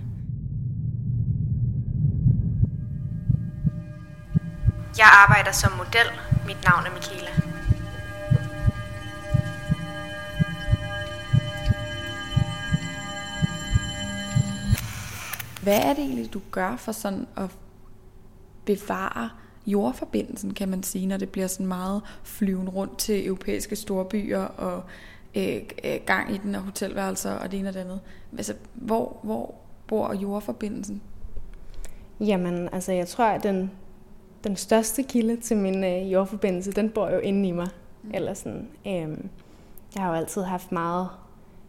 Jeg 4.98 5.08
arbejder 5.28 5.52
som 5.52 5.72
model. 5.78 6.10
Mit 6.48 6.58
navn 6.64 6.86
er 6.86 6.92
Michaela. 6.96 7.45
Hvad 15.66 15.80
er 15.80 15.94
det 15.94 16.04
egentlig, 16.04 16.34
du 16.34 16.42
gør 16.52 16.76
for 16.76 16.92
sådan 16.92 17.28
at 17.38 17.50
bevare 18.66 19.30
jordforbindelsen, 19.68 20.54
kan 20.54 20.70
man 20.70 20.84
sige, 20.84 21.08
når 21.08 21.18
det 21.18 21.30
bliver 21.30 21.48
sådan 21.48 21.66
meget 21.66 22.02
flyven 22.24 22.70
rundt 22.70 22.98
til 22.98 23.28
europæiske 23.28 23.76
storbyer 23.76 24.42
og 24.42 24.84
øh, 25.36 25.56
øh, 25.84 26.00
gang 26.06 26.36
i 26.36 26.38
den 26.38 26.56
og 26.56 26.62
hotelværelser 26.62 27.32
og 27.32 27.52
det 27.52 27.60
ene 27.60 27.70
og 27.70 27.74
det 27.74 27.80
andet. 27.80 28.00
Altså, 28.38 28.54
hvor, 28.74 29.18
hvor 29.24 29.56
bor 29.88 30.14
jordforbindelsen? 30.14 31.02
Jamen, 32.20 32.70
altså 32.72 32.92
jeg 32.92 33.08
tror, 33.08 33.26
at 33.26 33.44
den, 33.44 33.72
den 34.44 34.56
største 34.56 35.04
kilde 35.04 35.42
til 35.42 35.58
min 35.58 35.84
øh, 35.84 36.12
jordforbindelse, 36.12 36.72
den 36.72 36.90
bor 36.90 37.10
jo 37.10 37.18
inde 37.18 37.48
i 37.48 37.52
mig. 37.52 37.68
Mm. 38.04 38.12
Eller 38.14 38.34
sådan, 38.34 38.68
øh, 38.88 39.18
jeg 39.96 40.04
har 40.04 40.10
jo 40.10 40.16
altid 40.16 40.42
haft 40.42 40.72
meget, 40.72 41.10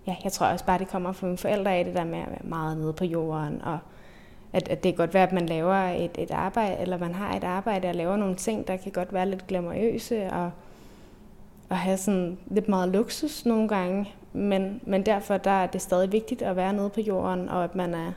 ja, 0.07 0.17
jeg 0.25 0.33
tror 0.33 0.47
også 0.47 0.65
bare, 0.65 0.79
det 0.79 0.89
kommer 0.89 1.13
fra 1.13 1.27
mine 1.27 1.39
forældre 1.39 1.75
af, 1.75 1.85
det 1.85 1.95
der 1.95 2.05
med 2.05 2.19
at 2.19 2.31
være 2.31 2.39
meget 2.43 2.77
nede 2.77 2.93
på 2.93 3.05
jorden, 3.05 3.63
og 3.63 3.79
at, 4.53 4.69
at 4.69 4.85
det 4.85 4.93
kan 4.93 4.97
godt 4.97 5.15
være, 5.15 5.23
at 5.23 5.33
man 5.33 5.47
laver 5.47 5.75
et, 5.75 6.19
et 6.19 6.31
arbejde, 6.31 6.77
eller 6.77 6.99
man 6.99 7.15
har 7.15 7.37
et 7.37 7.45
arbejde 7.45 7.89
og 7.89 7.95
laver 7.95 8.17
nogle 8.17 8.35
ting, 8.35 8.69
der 8.69 8.77
kan 8.77 8.93
godt 8.93 9.13
være 9.13 9.31
lidt 9.31 9.47
glamourøse, 9.47 10.33
og, 10.33 10.51
og 11.69 11.77
have 11.77 11.97
sådan 11.97 12.39
lidt 12.47 12.69
meget 12.69 12.89
luksus 12.89 13.47
nogle 13.47 13.69
gange, 13.69 14.09
men, 14.33 14.81
men 14.87 15.07
derfor 15.07 15.37
der 15.37 15.51
er 15.51 15.67
det 15.67 15.83
stadig 15.83 16.13
vigtigt 16.13 16.43
at 16.43 16.57
være 16.57 16.73
nede 16.73 16.91
på 16.91 17.01
jorden, 17.01 17.49
og 17.49 17.65
at 17.65 17.75
man 17.75 17.95
er, 17.95 18.13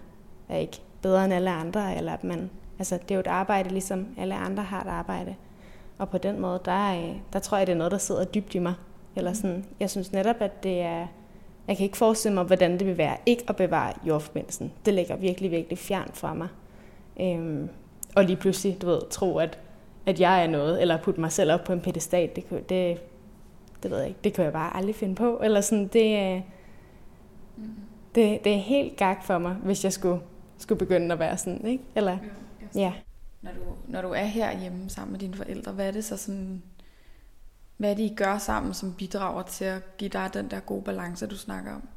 er 0.49 0.57
ikke 0.57 0.81
bedre 1.01 1.25
end 1.25 1.33
alle 1.33 1.49
andre, 1.49 1.97
eller 1.97 2.13
at 2.13 2.23
man, 2.23 2.49
altså 2.79 2.97
det 2.97 3.11
er 3.11 3.15
jo 3.15 3.19
et 3.19 3.27
arbejde, 3.27 3.69
ligesom 3.69 4.07
alle 4.17 4.35
andre 4.35 4.63
har 4.63 4.81
et 4.81 4.87
arbejde. 4.87 5.35
Og 5.97 6.09
på 6.09 6.17
den 6.17 6.39
måde, 6.39 6.61
der, 6.65 7.13
der 7.33 7.39
tror 7.39 7.57
jeg, 7.57 7.67
det 7.67 7.73
er 7.73 7.77
noget, 7.77 7.91
der 7.91 7.97
sidder 7.97 8.23
dybt 8.25 8.55
i 8.55 8.59
mig. 8.59 8.73
Eller 9.15 9.33
sådan, 9.33 9.65
jeg 9.79 9.89
synes 9.89 10.11
netop, 10.11 10.35
at 10.39 10.63
det 10.63 10.81
er, 10.81 11.07
jeg 11.69 11.77
kan 11.77 11.83
ikke 11.83 11.97
forestille 11.97 12.35
mig, 12.35 12.43
hvordan 12.43 12.79
det 12.79 12.87
vil 12.87 12.97
være 12.97 13.17
ikke 13.25 13.43
at 13.47 13.55
bevare 13.55 13.93
jordforbindelsen. 14.07 14.71
Det 14.85 14.93
ligger 14.93 15.15
virkelig, 15.15 15.51
virkelig 15.51 15.77
fjern 15.77 16.09
fra 16.13 16.33
mig. 16.33 16.47
Øhm, 17.21 17.69
og 18.15 18.23
lige 18.23 18.35
pludselig, 18.35 18.81
du 18.81 18.87
ved, 18.87 19.01
tro, 19.09 19.37
at, 19.37 19.59
at 20.05 20.19
jeg 20.19 20.43
er 20.43 20.47
noget, 20.47 20.81
eller 20.81 21.01
putte 21.01 21.21
mig 21.21 21.31
selv 21.31 21.51
op 21.51 21.63
på 21.63 21.73
en 21.73 21.81
pedestal, 21.81 22.29
det, 22.35 22.69
det, 22.69 23.01
det 23.83 23.91
ved 23.91 23.97
jeg 23.97 24.07
ikke, 24.07 24.19
det 24.23 24.33
kan 24.33 24.43
jeg 24.43 24.53
bare 24.53 24.77
aldrig 24.77 24.95
finde 24.95 25.15
på. 25.15 25.39
Eller 25.43 25.61
sådan, 25.61 25.87
det, 25.87 26.43
mm. 27.57 27.63
det, 28.15 28.43
det 28.43 28.53
er 28.53 28.59
helt 28.59 28.97
gak 28.97 29.23
for 29.23 29.37
mig, 29.37 29.53
hvis 29.53 29.83
jeg 29.83 29.93
skulle, 29.93 30.21
skulle 30.57 30.79
begynde 30.79 31.13
at 31.13 31.19
være 31.19 31.37
sådan, 31.37 31.67
ikke? 31.67 31.83
Eller, 31.95 32.17
ja. 32.75 32.79
ja. 32.79 32.93
Når 33.41 33.51
du, 33.51 33.61
når 33.87 34.01
du 34.01 34.09
er 34.09 34.25
her 34.25 34.59
hjemme 34.59 34.89
sammen 34.89 35.11
med 35.11 35.19
dine 35.19 35.33
forældre, 35.33 35.71
hvad 35.71 35.87
er 35.87 35.91
det 35.91 36.05
så 36.05 36.17
sådan, 36.17 36.63
hvad 37.79 37.99
I 37.99 38.13
gør 38.15 38.37
sammen, 38.37 38.73
som 38.73 38.93
bidrager 38.93 39.43
til 39.43 39.65
at 39.65 39.97
give 39.97 40.09
dig 40.09 40.29
den 40.33 40.51
der 40.51 40.59
gode 40.59 40.81
balance, 40.81 41.27
du 41.27 41.37
snakker 41.37 41.75
om? 41.75 41.87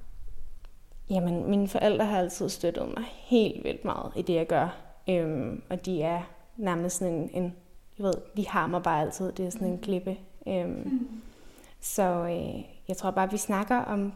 Jamen, 1.10 1.50
mine 1.50 1.68
forældre 1.68 2.04
har 2.04 2.18
altid 2.18 2.48
støttet 2.48 2.88
mig 2.96 3.04
helt 3.06 3.64
vildt 3.64 3.84
meget 3.84 4.12
i 4.16 4.22
det, 4.22 4.34
jeg 4.34 4.46
gør. 4.46 4.76
Øhm, 5.08 5.62
og 5.70 5.86
de 5.86 6.02
er 6.02 6.22
nærmest 6.56 6.98
sådan 6.98 7.14
en, 7.14 7.30
en, 7.32 7.54
jeg 7.98 8.04
ved, 8.04 8.14
de 8.36 8.48
har 8.48 8.66
mig 8.66 8.82
bare 8.82 9.00
altid. 9.00 9.32
Det 9.32 9.46
er 9.46 9.50
sådan 9.50 9.66
en 9.66 9.74
mm. 9.74 9.80
klippe. 9.80 10.16
Øhm, 10.46 10.70
mm. 10.70 11.22
Så 11.80 12.02
øh, 12.02 12.64
jeg 12.88 12.96
tror 12.96 13.10
bare, 13.10 13.30
vi 13.30 13.36
snakker 13.36 13.76
om 13.76 14.12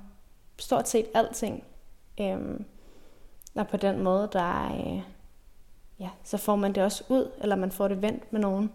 stort 0.58 0.88
set 0.88 1.06
alting. 1.14 1.64
Øhm, 2.20 2.64
og 3.54 3.68
på 3.68 3.76
den 3.76 4.02
måde, 4.02 4.28
der 4.32 4.72
øh, 4.72 5.02
ja, 6.00 6.08
så 6.24 6.36
får 6.36 6.56
man 6.56 6.72
det 6.72 6.82
også 6.82 7.04
ud, 7.08 7.30
eller 7.40 7.56
man 7.56 7.70
får 7.70 7.88
det 7.88 8.02
vendt 8.02 8.32
med 8.32 8.40
nogen. 8.40 8.70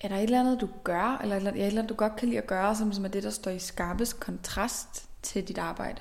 Er 0.00 0.08
der 0.08 0.16
et 0.16 0.22
eller 0.22 0.40
andet, 0.40 0.60
du 0.60 0.68
gør, 0.84 1.20
eller 1.22 1.36
et 1.36 1.46
eller 1.46 1.66
andet, 1.66 1.88
du 1.88 1.94
godt 1.94 2.16
kan 2.16 2.28
lide 2.28 2.38
at 2.38 2.46
gøre, 2.46 2.76
som, 2.76 2.92
som 2.92 3.04
er 3.04 3.08
det, 3.08 3.22
der 3.22 3.30
står 3.30 3.50
i 3.50 3.58
skarpest 3.58 4.20
kontrast 4.20 5.08
til 5.22 5.48
dit 5.48 5.58
arbejde? 5.58 6.00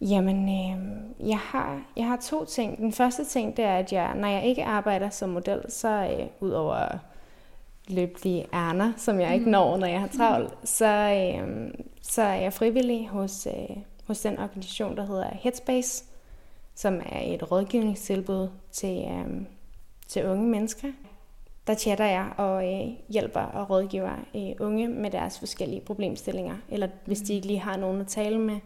Jamen, 0.00 0.48
øh, 0.48 1.28
jeg, 1.28 1.38
har, 1.38 1.82
jeg 1.96 2.06
har 2.06 2.16
to 2.16 2.44
ting. 2.44 2.78
Den 2.78 2.92
første 2.92 3.24
ting, 3.24 3.56
det 3.56 3.64
er, 3.64 3.76
at 3.76 3.92
jeg, 3.92 4.14
når 4.14 4.28
jeg 4.28 4.46
ikke 4.46 4.64
arbejder 4.64 5.10
som 5.10 5.28
model, 5.28 5.60
så 5.68 5.88
øh, 5.88 6.26
ud 6.40 6.50
over 6.50 6.98
løbelige 7.88 8.46
ærner, 8.54 8.92
som 8.96 9.20
jeg 9.20 9.34
ikke 9.34 9.44
mm. 9.46 9.50
når, 9.50 9.76
når 9.76 9.86
jeg 9.86 10.00
har 10.00 10.08
travlt, 10.08 10.68
så, 10.68 10.86
øh, 10.86 11.74
så 12.02 12.22
er 12.22 12.34
jeg 12.34 12.52
frivillig 12.52 13.08
hos, 13.08 13.46
øh, 13.46 13.76
hos 14.06 14.20
den 14.20 14.38
organisation, 14.38 14.96
der 14.96 15.06
hedder 15.06 15.28
Headspace, 15.32 16.04
som 16.74 17.00
er 17.06 17.34
et 17.34 17.50
rådgivningstilbud 17.50 18.48
til, 18.72 19.04
øh, 19.10 19.42
til 20.08 20.26
unge 20.26 20.48
mennesker. 20.48 20.88
Der 21.66 21.74
chatter 21.74 22.04
jeg 22.04 22.32
og 22.36 22.72
øh, 22.74 22.88
hjælper 23.08 23.40
og 23.40 23.70
rådgiver 23.70 24.16
øh, 24.34 24.66
unge 24.66 24.88
med 24.88 25.10
deres 25.10 25.38
forskellige 25.38 25.80
problemstillinger, 25.80 26.56
eller 26.68 26.88
hvis 27.04 27.20
de 27.20 27.34
ikke 27.34 27.46
lige 27.46 27.58
har 27.58 27.76
nogen 27.76 28.00
at 28.00 28.06
tale 28.06 28.38
med, 28.38 28.58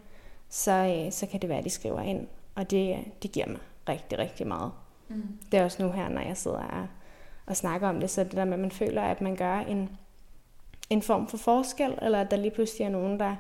så, 0.49 0.73
øh, 0.73 1.12
så 1.12 1.26
kan 1.26 1.40
det 1.40 1.49
være, 1.49 1.59
at 1.59 1.64
de 1.64 1.71
skriver 1.71 2.00
ind, 2.00 2.26
og 2.54 2.71
det, 2.71 2.97
det 3.23 3.33
giver 3.33 3.47
mig 3.47 3.59
rigtig, 3.88 4.19
rigtig 4.19 4.47
meget. 4.47 4.73
Mm. 5.09 5.38
Det 5.52 5.61
er 5.61 5.64
også 5.64 5.83
nu 5.83 5.92
her, 5.92 6.09
når 6.09 6.21
jeg 6.21 6.37
sidder 6.37 6.62
og, 6.62 6.87
og 7.47 7.57
snakker 7.57 7.88
om 7.88 8.00
det, 8.00 8.11
så 8.11 8.25
det 8.25 8.33
der 8.33 8.45
med, 8.45 8.52
at 8.52 8.59
man 8.59 8.71
føler, 8.71 9.02
at 9.02 9.21
man 9.21 9.37
gør 9.37 9.59
en, 9.59 9.90
en 10.90 11.02
form 11.02 11.28
for 11.28 11.37
forskel, 11.37 11.99
eller 12.02 12.21
at 12.21 12.30
der 12.30 12.37
lige 12.37 12.50
pludselig 12.50 12.85
er 12.85 12.90
nogen, 12.90 13.21
der, 13.21 13.37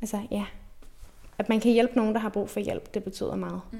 altså 0.00 0.20
ja, 0.30 0.44
at 1.38 1.48
man 1.48 1.60
kan 1.60 1.72
hjælpe 1.72 1.96
nogen, 1.96 2.14
der 2.14 2.20
har 2.20 2.28
brug 2.28 2.50
for 2.50 2.60
hjælp, 2.60 2.94
det 2.94 3.04
betyder 3.04 3.36
meget. 3.36 3.60
Mm. 3.72 3.78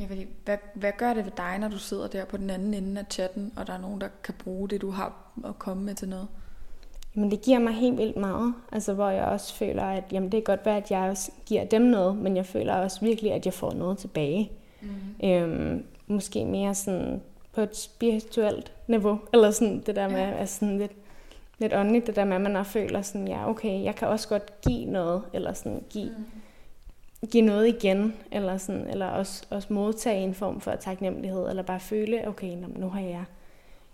Ja, 0.00 0.04
fordi 0.06 0.26
hvad, 0.44 0.56
hvad 0.74 0.92
gør 0.98 1.14
det 1.14 1.24
ved 1.24 1.32
dig, 1.36 1.58
når 1.58 1.68
du 1.68 1.78
sidder 1.78 2.08
der 2.08 2.24
på 2.24 2.36
den 2.36 2.50
anden 2.50 2.74
ende 2.74 3.00
af 3.00 3.06
chatten, 3.10 3.52
og 3.56 3.66
der 3.66 3.72
er 3.72 3.80
nogen, 3.80 4.00
der 4.00 4.08
kan 4.24 4.34
bruge 4.44 4.68
det, 4.68 4.80
du 4.80 4.90
har 4.90 5.32
at 5.44 5.58
komme 5.58 5.82
med 5.82 5.94
til 5.94 6.08
noget? 6.08 6.28
Jamen 7.16 7.30
det 7.30 7.42
giver 7.42 7.58
mig 7.58 7.72
helt 7.72 7.98
vildt 7.98 8.16
meget, 8.16 8.54
altså 8.72 8.94
hvor 8.94 9.10
jeg 9.10 9.24
også 9.24 9.54
føler, 9.54 9.84
at 9.84 10.04
jamen, 10.12 10.32
det 10.32 10.44
kan 10.44 10.56
godt 10.56 10.66
være, 10.66 10.76
at 10.76 10.90
jeg 10.90 11.10
også 11.10 11.30
giver 11.46 11.64
dem 11.64 11.82
noget, 11.82 12.16
men 12.16 12.36
jeg 12.36 12.46
føler 12.46 12.74
også 12.74 13.00
virkelig, 13.00 13.32
at 13.32 13.46
jeg 13.46 13.54
får 13.54 13.72
noget 13.72 13.98
tilbage. 13.98 14.52
Mm. 14.80 15.28
Øhm, 15.28 15.84
måske 16.06 16.44
mere 16.44 16.74
sådan 16.74 17.20
på 17.52 17.60
et 17.60 17.76
spirituelt 17.76 18.72
niveau, 18.86 19.18
eller 19.32 19.50
sådan 19.50 19.82
det 19.86 19.96
der 19.96 20.08
med, 20.08 20.18
ja. 20.18 20.30
altså 20.30 20.58
sådan 20.58 20.78
lidt, 20.78 20.92
lidt 21.58 21.74
åndeligt, 21.74 22.06
det 22.06 22.16
der 22.16 22.24
med, 22.24 22.34
at 22.34 22.40
man 22.40 22.64
føler 22.64 23.02
sådan, 23.02 23.28
ja 23.28 23.50
okay, 23.50 23.84
jeg 23.84 23.94
kan 23.94 24.08
også 24.08 24.28
godt 24.28 24.60
give 24.60 24.84
noget, 24.84 25.22
eller 25.32 25.52
sådan 25.52 25.82
give, 25.90 26.10
mm. 26.18 26.39
Give 27.26 27.42
noget 27.42 27.68
igen, 27.68 28.16
eller, 28.32 28.56
sådan, 28.56 28.86
eller 28.86 29.06
også, 29.06 29.46
også 29.50 29.72
modtage 29.72 30.24
en 30.24 30.34
form 30.34 30.60
for 30.60 30.74
taknemmelighed, 30.74 31.48
eller 31.48 31.62
bare 31.62 31.80
føle, 31.80 32.28
okay, 32.28 32.56
nu 32.76 32.88
har 32.88 33.00
jeg 33.00 33.24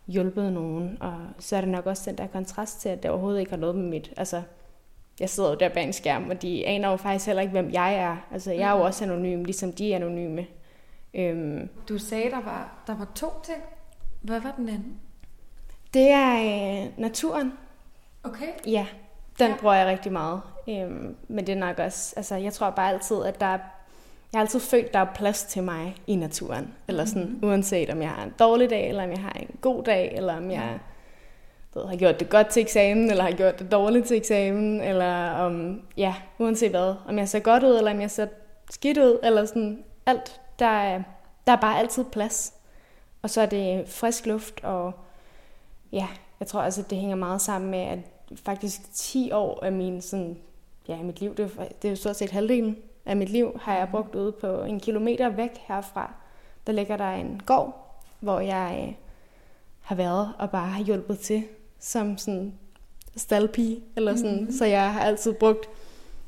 hjulpet 0.07 0.53
nogen, 0.53 0.99
og 1.01 1.15
så 1.39 1.57
er 1.57 1.61
det 1.61 1.71
nok 1.71 1.87
også 1.87 2.11
den 2.11 2.19
der 2.19 2.27
kontrast 2.27 2.81
til, 2.81 2.89
at 2.89 3.03
det 3.03 3.11
overhovedet 3.11 3.41
ikke 3.41 3.53
har 3.53 3.59
noget 3.59 3.77
med 3.77 3.85
mit, 3.85 4.13
altså 4.17 4.43
jeg 5.21 5.31
sidder 5.31 5.51
jo 5.51 5.57
der 5.57 5.69
bag 5.69 5.85
en 5.85 5.93
skærm, 5.93 6.31
og 6.31 6.43
de 6.43 6.67
aner 6.67 6.91
jo 6.91 6.97
faktisk 6.97 7.27
heller 7.27 7.43
ikke, 7.43 7.53
hvem 7.53 7.71
jeg 7.71 7.95
er. 7.95 8.17
Altså, 8.33 8.53
jeg 8.53 8.69
er 8.69 8.71
jo 8.71 8.77
mm. 8.77 8.83
også 8.83 9.05
anonym, 9.05 9.45
ligesom 9.45 9.73
de 9.73 9.93
er 9.93 9.97
anonyme. 9.97 10.47
Øhm. 11.15 11.69
Du 11.89 11.99
sagde, 11.99 12.31
der 12.31 12.41
var, 12.41 12.83
der 12.87 12.97
var 12.97 13.09
to 13.15 13.27
ting. 13.45 13.63
Hvad 14.23 14.41
var 14.41 14.55
den 14.57 14.69
anden? 14.69 15.01
Det 15.95 16.11
er 16.11 16.35
øh, 16.35 16.99
naturen. 16.99 17.53
Okay. 18.25 18.49
Ja, 18.67 18.87
den 19.39 19.51
ja. 19.51 19.57
bruger 19.61 19.75
jeg 19.75 19.87
rigtig 19.87 20.13
meget. 20.13 20.41
Øhm, 20.69 21.17
men 21.29 21.47
det 21.47 21.53
er 21.53 21.59
nok 21.59 21.79
også, 21.79 22.15
altså 22.17 22.35
jeg 22.37 22.53
tror 22.53 22.71
bare 22.71 22.93
altid, 22.93 23.25
at 23.25 23.41
der 23.41 23.47
er, 23.47 23.59
jeg 24.33 24.39
har 24.39 24.41
altid 24.41 24.61
følt, 24.61 24.87
at 24.87 24.93
der 24.93 24.99
er 24.99 25.15
plads 25.15 25.43
til 25.43 25.63
mig 25.63 25.97
i 26.07 26.17
naturen. 26.17 26.75
Eller 26.89 27.05
sådan, 27.05 27.25
mm-hmm. 27.25 27.49
uanset 27.49 27.91
om 27.91 28.03
jeg 28.03 28.11
har 28.11 28.25
en 28.25 28.35
dårlig 28.39 28.71
dag, 28.71 28.89
eller 28.89 29.05
om 29.05 29.11
jeg 29.11 29.21
har 29.21 29.33
en 29.33 29.57
god 29.61 29.83
dag, 29.83 30.15
eller 30.17 30.37
om 30.37 30.51
jeg 30.51 30.79
ved, 31.75 31.87
har 31.87 31.97
gjort 31.97 32.21
det 32.21 32.29
godt 32.29 32.47
til 32.47 32.63
eksamen, 32.63 33.11
eller 33.11 33.25
har 33.25 33.31
gjort 33.31 33.59
det 33.59 33.73
dårligt 33.73 34.07
til 34.07 34.17
eksamen, 34.17 34.81
eller 34.81 35.31
om, 35.31 35.83
ja, 35.97 36.15
uanset 36.39 36.71
hvad, 36.71 36.95
om 37.09 37.19
jeg 37.19 37.29
ser 37.29 37.41
godt 37.41 37.63
ud, 37.63 37.77
eller 37.77 37.91
om 37.91 38.01
jeg 38.01 38.11
ser 38.11 38.27
skidt 38.71 38.99
ud, 38.99 39.19
eller 39.23 39.45
sådan 39.45 39.85
alt, 40.07 40.41
der 40.59 40.67
er, 40.67 41.03
der 41.47 41.53
er 41.53 41.61
bare 41.61 41.79
altid 41.79 42.05
plads. 42.05 42.55
Og 43.23 43.31
så 43.31 43.41
er 43.41 43.47
det 43.47 43.89
frisk 43.89 44.27
luft, 44.27 44.65
og 44.65 44.93
ja, 45.93 46.07
jeg 46.41 46.49
tror 46.49 46.61
altså, 46.61 46.83
det 46.83 46.99
hænger 46.99 47.17
meget 47.17 47.41
sammen 47.41 47.71
med, 47.71 47.79
at 47.79 47.99
faktisk 48.45 48.81
10 48.95 49.33
år 49.33 49.65
af 49.65 49.73
min, 49.73 50.01
sådan, 50.01 50.39
ja, 50.89 51.03
mit 51.03 51.21
liv, 51.21 51.35
det 51.37 51.45
er, 51.59 51.65
det 51.83 51.89
er 51.89 51.91
jo 51.91 51.97
stort 51.97 52.17
set 52.17 52.31
halvdelen 52.31 52.77
af 53.07 53.17
mit 53.17 53.29
liv, 53.29 53.61
har 53.63 53.77
jeg 53.77 53.89
brugt 53.91 54.15
ude 54.15 54.33
på 54.33 54.63
en 54.63 54.81
kilometer 54.81 55.29
væk 55.29 55.51
herfra. 55.57 56.13
Der 56.67 56.73
ligger 56.73 56.97
der 56.97 57.11
en 57.11 57.43
gård, 57.47 57.97
hvor 58.21 58.41
jeg 58.41 58.87
øh, 58.89 58.95
har 59.81 59.95
været 59.95 60.33
og 60.39 60.51
bare 60.51 60.69
har 60.69 60.85
hjulpet 60.85 61.19
til 61.19 61.45
som 61.81 62.19
sådan 62.19 62.55
staldpige, 63.17 63.81
eller 63.97 64.17
sådan. 64.17 64.37
Mm-hmm. 64.37 64.53
Så 64.53 64.65
jeg 64.65 64.93
har 64.93 65.01
altid 65.01 65.33
brugt 65.33 65.69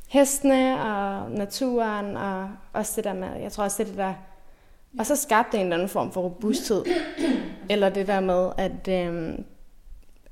hestene 0.09 0.83
og 0.83 1.31
naturen, 1.31 2.17
og 2.17 2.51
også 2.73 2.93
det 2.97 3.05
der 3.05 3.13
med, 3.13 3.29
jeg 3.41 3.53
tror 3.53 3.65
også 3.65 3.85
det 3.85 3.97
der, 3.97 4.15
og 4.99 5.07
så 5.07 5.17
skabte 5.17 5.53
det 5.53 5.61
en 5.61 5.67
eller 5.67 5.77
anden 5.77 5.89
form 5.89 6.13
for 6.13 6.21
robusthed. 6.21 6.85
eller 7.71 7.89
det 7.89 8.07
der 8.07 8.21
med, 8.21 8.51
at 8.57 8.89
øhm, 8.89 9.45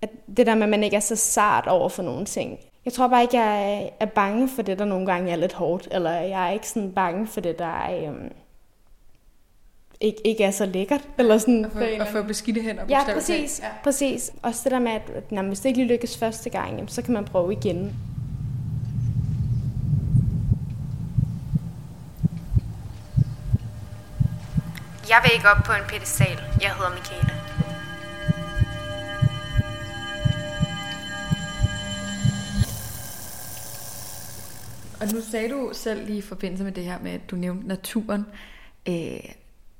at 0.03 0.11
det 0.37 0.47
der 0.47 0.55
med, 0.55 0.63
at 0.63 0.69
man 0.69 0.85
ikke 0.85 0.97
er 0.97 1.01
så 1.01 1.17
sart 1.17 1.67
over 1.67 1.89
for 1.89 2.03
nogle 2.03 2.25
ting. 2.25 2.59
Jeg 2.87 2.95
tror 2.95 3.09
bare 3.09 3.23
ikke, 3.23 3.41
jeg 3.41 3.91
er 4.01 4.07
bange 4.07 4.49
for 4.49 4.63
det, 4.63 4.79
der 4.79 4.85
nogle 4.85 5.07
gange 5.07 5.33
er 5.33 5.37
lidt 5.37 5.53
hårdt, 5.53 5.89
eller 5.91 6.11
jeg 6.11 6.49
er 6.49 6.51
ikke 6.51 6.69
sådan 6.69 6.93
bange 6.93 7.27
for 7.27 7.41
det, 7.41 7.59
der 7.59 7.65
er, 7.65 8.09
øhm, 8.09 8.33
ikke, 10.01 10.27
ikke 10.27 10.45
er 10.45 10.51
så 10.51 10.67
lækkert. 10.67 11.01
Eller 11.19 11.39
sådan, 11.39 11.65
og 11.65 11.73
få, 11.73 11.79
og 12.01 12.07
få 12.07 12.23
beskidte 12.23 12.61
hænder. 12.61 12.83
Ja, 12.89 13.05
præcis, 13.15 13.61
ja. 13.61 13.69
præcis. 13.85 14.33
Også 14.43 14.61
det 14.65 14.73
der 14.73 14.79
med, 14.79 14.93
at, 14.93 15.11
at 15.31 15.45
hvis 15.45 15.61
det 15.61 15.69
ikke 15.69 15.79
lige 15.79 15.89
lykkes 15.89 16.19
første 16.19 16.51
gang, 16.51 16.71
jamen, 16.71 16.89
så 16.89 17.03
kan 17.03 17.15
man 17.15 17.25
prøve 17.25 17.53
igen. 17.53 17.97
Jeg 25.09 25.21
vil 25.23 25.31
ikke 25.35 25.49
op 25.49 25.65
på 25.65 25.73
en 25.73 25.85
pedestal. 25.89 26.39
Jeg 26.63 26.71
hedder 26.71 26.91
Michaela. 26.99 27.46
Og 35.01 35.07
nu 35.15 35.21
sagde 35.21 35.49
du 35.49 35.71
selv 35.73 36.07
lige 36.07 36.19
i 36.19 36.23
forbindelse 36.23 36.65
med 36.65 36.73
det 36.73 36.85
her 36.85 36.99
med, 37.03 37.11
at 37.11 37.31
du 37.31 37.37
nævnte 37.37 37.69
naturen, 37.69 38.27
øh, 38.89 39.21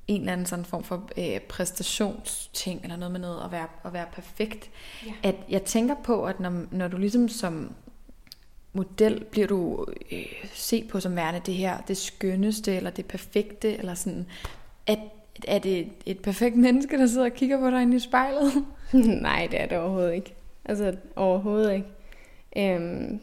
en 0.09 0.21
eller 0.21 0.33
anden 0.33 0.47
sådan 0.47 0.65
form 0.65 0.85
for 0.85 1.11
øh, 1.19 1.41
præstationsting, 1.41 2.81
eller 2.83 2.97
noget 2.97 3.13
med 3.13 3.21
noget 3.21 3.45
at 3.45 3.53
være, 3.53 3.67
at 3.85 3.93
være 3.93 4.07
perfekt. 4.13 4.71
Ja. 5.07 5.13
At 5.23 5.35
jeg 5.49 5.63
tænker 5.63 5.95
på, 6.05 6.25
at 6.25 6.41
når, 6.41 6.65
når 6.71 6.89
du 6.89 6.97
ligesom 6.97 7.29
som 7.29 7.73
model 8.73 9.25
bliver 9.31 9.47
du 9.47 9.87
øh, 10.13 10.27
set 10.53 10.89
på 10.89 11.01
som 11.01 11.17
værende 11.17 11.41
det 11.47 11.55
her, 11.55 11.79
det 11.81 11.97
skønneste, 11.97 12.77
eller 12.77 12.91
det 12.91 13.07
perfekte, 13.07 13.77
eller 13.77 13.95
sådan, 13.95 14.27
at 14.87 14.99
er 15.49 15.59
det 15.59 15.79
et, 15.79 15.93
et 16.07 16.19
perfekt 16.19 16.57
menneske, 16.57 16.99
der 16.99 17.07
sidder 17.07 17.27
og 17.27 17.33
kigger 17.33 17.59
på 17.59 17.71
dig 17.71 17.83
inde 17.83 17.97
i 17.97 18.01
spejlet? 18.01 18.53
Nej, 19.23 19.49
det 19.51 19.61
er 19.61 19.67
det 19.67 19.79
overhovedet 19.79 20.15
ikke. 20.15 20.35
Altså 20.65 20.97
overhovedet 21.17 21.73
ikke. 21.75 21.89
Øhm, 22.57 23.21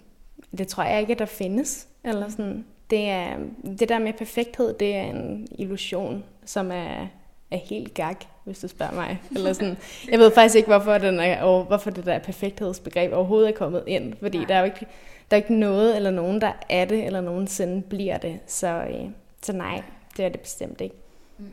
det 0.58 0.68
tror 0.68 0.84
jeg 0.84 1.02
ikke, 1.02 1.16
der 1.16 1.26
findes. 1.26 1.88
Eller 2.04 2.30
sådan. 2.30 2.66
Det, 2.90 3.10
er, 3.10 3.38
det 3.80 3.90
der 3.90 4.00
med 4.00 4.14
perfekthed, 4.14 4.74
det 4.74 4.96
er 4.96 5.04
en 5.04 5.48
illusion, 5.52 6.24
som 6.46 6.72
er, 6.72 7.08
er 7.52 7.58
helt 7.58 7.94
gag, 7.94 8.16
hvis 8.44 8.60
du 8.60 8.68
spørger 8.68 8.94
mig. 8.94 9.22
Eller 9.36 9.54
sådan. 9.54 9.78
Jeg 10.12 10.20
ved 10.20 10.32
faktisk 10.32 10.56
ikke, 10.56 10.68
hvorfor, 10.68 10.98
den 10.98 11.20
er, 11.20 11.64
hvorfor 11.64 11.90
det 11.90 12.06
der 12.06 12.20
perfekthedsbegreb 12.20 13.14
overhovedet 13.14 13.50
er 13.50 13.54
kommet 13.54 13.84
ind. 13.88 14.14
Fordi 14.20 14.38
Nej. 14.38 14.48
der 14.48 14.56
er 14.56 14.60
jo 14.60 14.66
ikke, 14.66 14.86
der 15.32 15.38
er 15.38 15.42
ikke 15.42 15.56
noget 15.56 15.96
eller 15.96 16.12
nogen, 16.12 16.42
der 16.42 16.52
er 16.70 16.86
det, 16.86 17.06
eller 17.06 17.22
nogensinde 17.22 17.82
bliver 17.82 18.18
det. 18.18 18.40
Så, 18.48 18.68
øh, 18.68 19.10
så 19.42 19.54
nej, 19.54 19.84
det 20.18 20.26
er 20.26 20.30
det 20.30 20.40
bestemt 20.40 20.82
ikke. 20.82 20.96
Mm, 21.38 21.46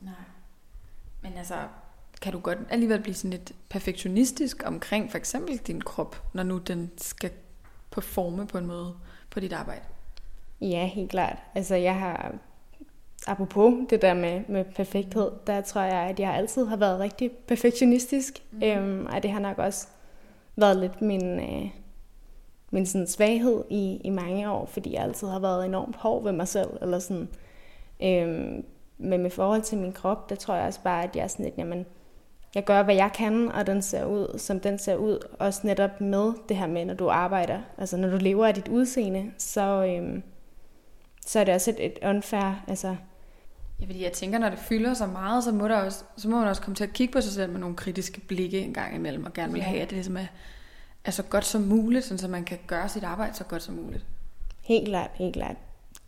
nej. 0.00 0.12
Men 1.22 1.32
altså, 1.38 1.54
kan 2.20 2.32
du 2.32 2.38
godt 2.38 2.58
alligevel 2.70 3.00
blive 3.00 3.14
sådan 3.14 3.30
lidt 3.30 3.52
perfektionistisk 3.68 4.62
omkring 4.66 5.10
for 5.10 5.18
eksempel 5.18 5.56
din 5.56 5.80
krop, 5.80 6.22
når 6.32 6.42
nu 6.42 6.58
den 6.58 6.90
skal 6.96 7.30
performe 8.00 8.46
på 8.46 8.58
en 8.58 8.66
måde 8.66 8.94
på 9.30 9.40
dit 9.40 9.52
arbejde? 9.52 9.84
Ja, 10.60 10.86
helt 10.86 11.10
klart. 11.10 11.38
Altså 11.54 11.74
jeg 11.74 11.94
har, 11.94 12.34
apropos 13.26 13.74
det 13.90 14.02
der 14.02 14.14
med, 14.14 14.42
med 14.48 14.64
perfekthed, 14.64 15.30
der 15.46 15.60
tror 15.60 15.80
jeg, 15.80 16.00
at 16.00 16.20
jeg 16.20 16.34
altid 16.34 16.66
har 16.66 16.76
været 16.76 17.00
rigtig 17.00 17.30
perfektionistisk. 17.30 18.42
Mm. 18.50 18.62
Øhm, 18.62 19.06
og 19.06 19.22
det 19.22 19.30
har 19.30 19.40
nok 19.40 19.58
også 19.58 19.88
været 20.56 20.76
lidt 20.76 21.02
min, 21.02 21.40
øh, 21.40 21.70
min 22.70 22.86
sådan 22.86 23.06
svaghed 23.06 23.64
i, 23.70 24.00
i 24.04 24.10
mange 24.10 24.50
år, 24.50 24.66
fordi 24.66 24.94
jeg 24.94 25.02
altid 25.02 25.28
har 25.28 25.38
været 25.38 25.66
enormt 25.66 25.96
hård 25.96 26.22
ved 26.22 26.32
mig 26.32 26.48
selv. 26.48 26.70
Eller 26.80 26.98
sådan. 26.98 27.28
Øhm, 28.02 28.64
men 28.98 29.22
med 29.22 29.30
forhold 29.30 29.62
til 29.62 29.78
min 29.78 29.92
krop, 29.92 30.30
der 30.30 30.36
tror 30.36 30.54
jeg 30.54 30.66
også 30.66 30.80
bare, 30.84 31.04
at 31.04 31.16
jeg 31.16 31.22
er 31.22 31.28
sådan 31.28 31.44
lidt, 31.44 31.58
jamen, 31.58 31.86
jeg 32.54 32.64
gør, 32.64 32.82
hvad 32.82 32.94
jeg 32.94 33.10
kan, 33.14 33.52
og 33.52 33.66
den 33.66 33.82
ser 33.82 34.04
ud, 34.04 34.38
som 34.38 34.60
den 34.60 34.78
ser 34.78 34.96
ud. 34.96 35.18
Også 35.38 35.60
netop 35.64 36.00
med 36.00 36.32
det 36.48 36.56
her 36.56 36.66
med, 36.66 36.84
når 36.84 36.94
du 36.94 37.08
arbejder, 37.08 37.60
altså 37.78 37.96
når 37.96 38.08
du 38.08 38.16
lever 38.16 38.46
af 38.46 38.54
dit 38.54 38.68
udseende, 38.68 39.30
så, 39.38 39.84
øhm, 39.84 40.22
så 41.26 41.40
er 41.40 41.44
det 41.44 41.54
også 41.54 41.70
et, 41.70 41.86
et 41.86 41.98
unfair, 42.08 42.64
altså... 42.68 42.96
Ja, 43.80 43.86
fordi 43.86 44.04
jeg 44.04 44.12
tænker, 44.12 44.38
når 44.38 44.48
det 44.50 44.58
fylder 44.58 44.94
så 44.94 45.06
meget, 45.06 45.44
så 45.44 45.52
må, 45.52 45.68
der 45.68 45.76
også, 45.76 46.04
så 46.16 46.28
må 46.28 46.38
man 46.38 46.48
også 46.48 46.62
komme 46.62 46.76
til 46.76 46.84
at 46.84 46.92
kigge 46.92 47.12
på 47.12 47.20
sig 47.20 47.32
selv 47.32 47.52
med 47.52 47.60
nogle 47.60 47.76
kritiske 47.76 48.20
blikke 48.20 48.60
en 48.60 48.74
gang 48.74 48.94
imellem, 48.94 49.24
og 49.24 49.32
gerne 49.32 49.52
vil 49.52 49.62
have, 49.62 49.80
at 49.80 49.90
det 49.90 49.96
ligesom 49.96 50.16
er, 50.16 50.26
er 51.04 51.10
så 51.10 51.22
godt 51.22 51.44
som 51.44 51.62
muligt, 51.62 52.04
så 52.04 52.28
man 52.28 52.44
kan 52.44 52.58
gøre 52.66 52.88
sit 52.88 53.04
arbejde 53.04 53.34
så 53.34 53.44
godt 53.44 53.62
som 53.62 53.74
muligt. 53.74 54.06
Helt 54.62 54.88
klart, 54.88 55.10
helt 55.14 55.34
klart. 55.34 55.56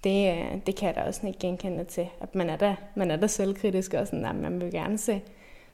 Det, 0.04 0.46
det 0.66 0.76
kan 0.76 0.86
jeg 0.86 0.96
da 0.96 1.00
også 1.00 1.26
ikke 1.26 1.38
genkende 1.38 1.84
til, 1.84 2.08
at 2.20 2.34
man 2.34 2.50
er 2.50 2.56
da, 2.56 2.76
man 2.94 3.10
er 3.10 3.16
da 3.16 3.26
selvkritisk, 3.26 3.94
og 3.94 4.06
sådan, 4.06 4.24
at 4.24 4.36
man 4.36 4.60
vil 4.60 4.70
gerne 4.70 4.98
se, 4.98 5.20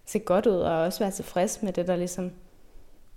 se 0.06 0.18
godt 0.18 0.46
ud, 0.46 0.56
og 0.56 0.78
også 0.78 0.98
være 0.98 1.10
tilfreds 1.10 1.62
med 1.62 1.72
det, 1.72 1.86
der 1.86 1.96
ligesom, 1.96 2.30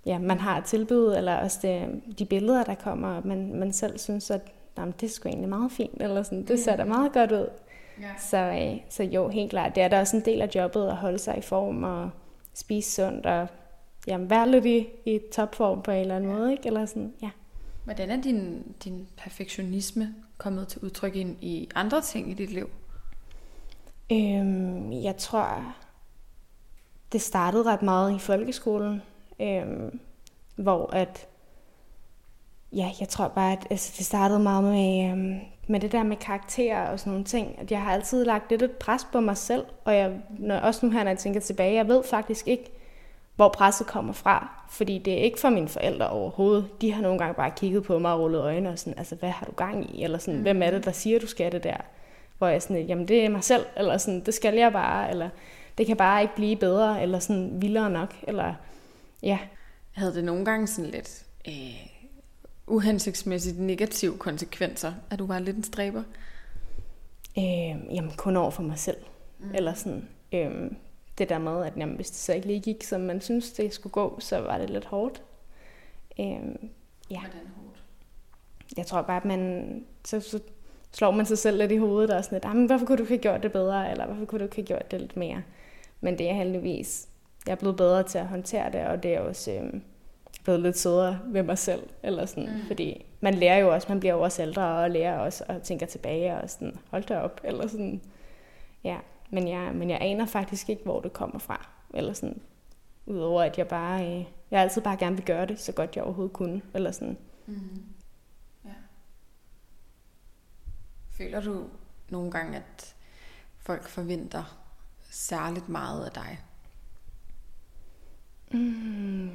ja, 0.06 0.18
man 0.18 0.38
har 0.38 0.58
et 0.58 0.64
tilbud, 0.64 1.14
eller 1.16 1.36
også 1.36 1.58
det, 1.62 2.02
de 2.18 2.24
billeder, 2.24 2.64
der 2.64 2.74
kommer, 2.74 3.08
og 3.08 3.26
man, 3.26 3.54
man 3.54 3.72
selv 3.72 3.98
synes, 3.98 4.30
at 4.30 4.40
jamen, 4.78 4.94
det 5.00 5.06
er 5.06 5.10
sgu 5.10 5.28
egentlig 5.28 5.48
meget 5.48 5.72
fint, 5.72 6.02
eller 6.02 6.22
sådan, 6.22 6.44
det 6.44 6.60
ser 6.60 6.76
da 6.76 6.84
meget 6.84 7.12
godt 7.12 7.32
ud. 7.32 7.48
Ja. 8.00 8.10
Så, 8.18 8.36
øh, 8.36 8.80
så 8.88 9.02
jo, 9.02 9.28
helt 9.28 9.50
klart, 9.50 9.74
det 9.74 9.82
er 9.82 9.88
da 9.88 10.00
også 10.00 10.16
en 10.16 10.24
del 10.24 10.42
af 10.42 10.50
jobbet 10.54 10.86
at 10.86 10.96
holde 10.96 11.18
sig 11.18 11.38
i 11.38 11.40
form 11.40 11.84
og 11.84 12.10
spise 12.54 12.92
sundt 12.92 13.26
og 13.26 13.48
jamen, 14.06 14.30
være 14.30 14.50
lidt 14.50 14.66
i, 14.66 14.86
i 15.04 15.20
topform 15.32 15.82
på 15.82 15.90
en 15.90 16.00
eller 16.00 16.16
anden 16.16 16.30
ja. 16.30 16.36
måde, 16.36 16.52
ikke? 16.52 16.66
Eller 16.66 16.86
sådan, 16.86 17.14
ja. 17.22 17.30
Hvordan 17.84 18.10
er 18.10 18.22
din, 18.22 18.62
din 18.84 19.08
perfektionisme 19.16 20.14
kommet 20.38 20.68
til 20.68 20.80
udtryk 20.80 21.16
i, 21.16 21.36
i 21.40 21.68
andre 21.74 22.00
ting 22.00 22.30
i 22.30 22.34
dit 22.34 22.50
liv? 22.50 22.70
Øhm, 24.12 24.92
jeg 24.92 25.16
tror, 25.16 25.74
det 27.12 27.22
startede 27.22 27.62
ret 27.62 27.82
meget 27.82 28.16
i 28.16 28.18
folkeskolen, 28.18 29.02
øhm, 29.40 30.00
hvor 30.56 30.90
at, 30.92 31.26
ja, 32.72 32.90
jeg 33.00 33.08
tror 33.08 33.28
bare, 33.28 33.52
at 33.52 33.66
altså, 33.70 33.94
det 33.98 34.06
startede 34.06 34.40
meget 34.40 34.64
med, 34.64 35.10
øhm, 35.10 35.40
med 35.66 35.80
det 35.80 35.92
der 35.92 36.02
med 36.02 36.16
karakterer 36.16 36.88
og 36.88 37.00
sådan 37.00 37.10
nogle 37.10 37.24
ting, 37.24 37.58
at 37.58 37.70
jeg 37.70 37.82
har 37.82 37.92
altid 37.92 38.24
lagt 38.24 38.50
lidt 38.50 38.62
et 38.62 38.70
pres 38.70 39.06
på 39.12 39.20
mig 39.20 39.36
selv, 39.36 39.64
og 39.84 39.94
jeg, 39.94 40.12
når, 40.38 40.56
også 40.56 40.86
nu 40.86 40.92
her, 40.92 41.04
når 41.04 41.10
jeg 41.10 41.18
tænker 41.18 41.40
tilbage, 41.40 41.74
jeg 41.74 41.88
ved 41.88 42.02
faktisk 42.04 42.48
ikke, 42.48 42.72
hvor 43.36 43.48
presset 43.48 43.86
kommer 43.86 44.12
fra, 44.12 44.64
fordi 44.70 44.98
det 44.98 45.12
er 45.12 45.22
ikke 45.22 45.40
for 45.40 45.50
mine 45.50 45.68
forældre 45.68 46.10
overhovedet. 46.10 46.80
De 46.80 46.92
har 46.92 47.02
nogle 47.02 47.18
gange 47.18 47.34
bare 47.34 47.50
kigget 47.56 47.82
på 47.82 47.98
mig 47.98 48.12
og 48.12 48.20
rullet 48.20 48.40
øjnene 48.40 48.70
og 48.70 48.78
sådan, 48.78 48.98
altså 48.98 49.14
hvad 49.14 49.30
har 49.30 49.46
du 49.46 49.52
gang 49.52 49.96
i? 49.96 50.04
Eller 50.04 50.18
sådan, 50.18 50.36
mm. 50.36 50.42
hvem 50.42 50.62
er 50.62 50.70
det, 50.70 50.84
der 50.84 50.92
siger, 50.92 51.18
du 51.18 51.26
skal 51.26 51.52
det 51.52 51.64
der? 51.64 51.76
Hvor 52.38 52.48
jeg 52.48 52.62
sådan, 52.62 52.86
jamen 52.86 53.08
det 53.08 53.24
er 53.24 53.28
mig 53.28 53.44
selv, 53.44 53.66
eller 53.76 53.98
sådan, 53.98 54.20
det 54.20 54.34
skal 54.34 54.54
jeg 54.54 54.72
bare, 54.72 55.10
eller 55.10 55.28
det 55.80 55.86
kan 55.86 55.96
bare 55.96 56.22
ikke 56.22 56.34
blive 56.34 56.56
bedre, 56.56 57.02
eller 57.02 57.18
sådan 57.18 57.62
vildere 57.62 57.90
nok, 57.90 58.14
eller 58.22 58.54
ja. 59.22 59.38
Havde 59.92 60.14
det 60.14 60.24
nogle 60.24 60.44
gange 60.44 60.66
sådan 60.66 60.90
lidt 60.90 61.24
øh, 61.48 61.86
uhensigtsmæssigt 62.66 63.58
negative 63.58 64.18
konsekvenser, 64.18 64.92
at 65.10 65.18
du 65.18 65.26
var 65.26 65.38
lidt 65.38 65.56
en 65.56 65.64
stræber? 65.64 66.02
Øh, 67.38 67.94
jamen 67.94 68.12
kun 68.16 68.36
over 68.36 68.50
for 68.50 68.62
mig 68.62 68.78
selv, 68.78 68.96
mm. 69.38 69.54
eller 69.54 69.74
sådan. 69.74 70.08
Øh, 70.32 70.70
det 71.18 71.28
der 71.28 71.38
med, 71.38 71.64
at 71.64 71.72
jamen, 71.76 71.96
hvis 71.96 72.10
det 72.10 72.18
så 72.18 72.32
ikke 72.32 72.46
lige 72.46 72.60
gik, 72.60 72.82
som 72.82 73.00
man 73.00 73.20
synes, 73.20 73.52
det 73.52 73.74
skulle 73.74 73.92
gå, 73.92 74.20
så 74.20 74.40
var 74.40 74.58
det 74.58 74.70
lidt 74.70 74.84
hårdt. 74.84 75.22
Øh, 76.20 76.26
ja. 77.10 77.20
Hvordan 77.20 77.50
hårdt? 77.56 77.82
Jeg 78.76 78.86
tror 78.86 79.02
bare, 79.02 79.16
at 79.16 79.24
man, 79.24 79.84
så, 80.04 80.20
så 80.20 80.40
slår 80.92 81.10
man 81.10 81.26
sig 81.26 81.38
selv 81.38 81.58
lidt 81.58 81.72
i 81.72 81.76
hovedet 81.76 82.10
og 82.10 82.24
sådan 82.24 82.40
lidt, 82.54 82.66
hvorfor 82.66 82.86
kunne 82.86 82.98
du 82.98 83.02
ikke 83.02 83.14
have 83.14 83.22
gjort 83.22 83.42
det 83.42 83.52
bedre, 83.52 83.90
eller 83.90 84.06
hvorfor 84.06 84.24
kunne 84.24 84.38
du 84.38 84.44
ikke 84.44 84.56
have 84.56 84.66
gjort 84.66 84.90
det 84.90 85.00
lidt 85.00 85.16
mere? 85.16 85.42
Men 86.00 86.18
det 86.18 86.30
er 86.30 86.34
heldigvis, 86.34 87.08
jeg 87.46 87.52
er 87.52 87.56
blevet 87.56 87.76
bedre 87.76 88.02
til 88.02 88.18
at 88.18 88.26
håndtere 88.26 88.72
det, 88.72 88.86
og 88.86 89.02
det 89.02 89.14
er 89.14 89.20
også 89.20 89.52
øh, 89.52 89.80
blevet 90.44 90.60
lidt 90.60 90.78
sødere 90.78 91.20
ved 91.24 91.42
mig 91.42 91.58
selv. 91.58 91.88
Eller 92.02 92.26
sådan, 92.26 92.56
mm. 92.56 92.66
Fordi 92.66 93.06
man 93.20 93.34
lærer 93.34 93.58
jo 93.58 93.74
også, 93.74 93.88
man 93.88 94.00
bliver 94.00 94.14
jo 94.14 94.20
også 94.20 94.42
ældre, 94.42 94.62
og 94.62 94.90
lærer 94.90 95.18
også 95.18 95.44
og 95.48 95.62
tænker 95.62 95.86
tilbage 95.86 96.36
og 96.36 96.50
sådan, 96.50 96.78
hold 96.90 97.04
da 97.04 97.20
op. 97.20 97.40
Eller 97.44 97.66
sådan, 97.66 98.00
ja. 98.84 98.98
Men 99.30 99.48
jeg, 99.48 99.72
men 99.74 99.90
jeg 99.90 99.98
aner 100.00 100.26
faktisk 100.26 100.68
ikke, 100.68 100.82
hvor 100.84 101.00
det 101.00 101.12
kommer 101.12 101.38
fra. 101.38 101.68
Eller 101.94 102.12
sådan, 102.12 102.40
udover 103.06 103.42
at 103.42 103.58
jeg 103.58 103.68
bare, 103.68 104.06
øh, 104.06 104.24
jeg 104.50 104.60
altid 104.60 104.82
bare 104.82 104.96
gerne 104.96 105.16
vil 105.16 105.24
gøre 105.24 105.46
det, 105.46 105.60
så 105.60 105.72
godt 105.72 105.96
jeg 105.96 106.04
overhovedet 106.04 106.32
kunne. 106.32 106.62
Eller 106.74 106.90
sådan. 106.90 107.16
Mm. 107.46 107.82
Ja. 108.64 108.70
Føler 111.10 111.40
du 111.40 111.64
nogle 112.08 112.30
gange, 112.30 112.56
at 112.56 112.94
folk 113.58 113.88
forventer 113.88 114.59
særligt 115.10 115.68
meget 115.68 116.04
af 116.04 116.12
dig? 116.12 116.40
Mm. 118.52 119.30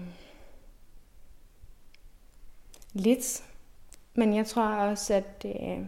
Lidt. 2.94 3.44
Men 4.14 4.34
jeg 4.36 4.48
tror 4.48 4.68
også, 4.68 5.14
at 5.14 5.44
det, 5.44 5.88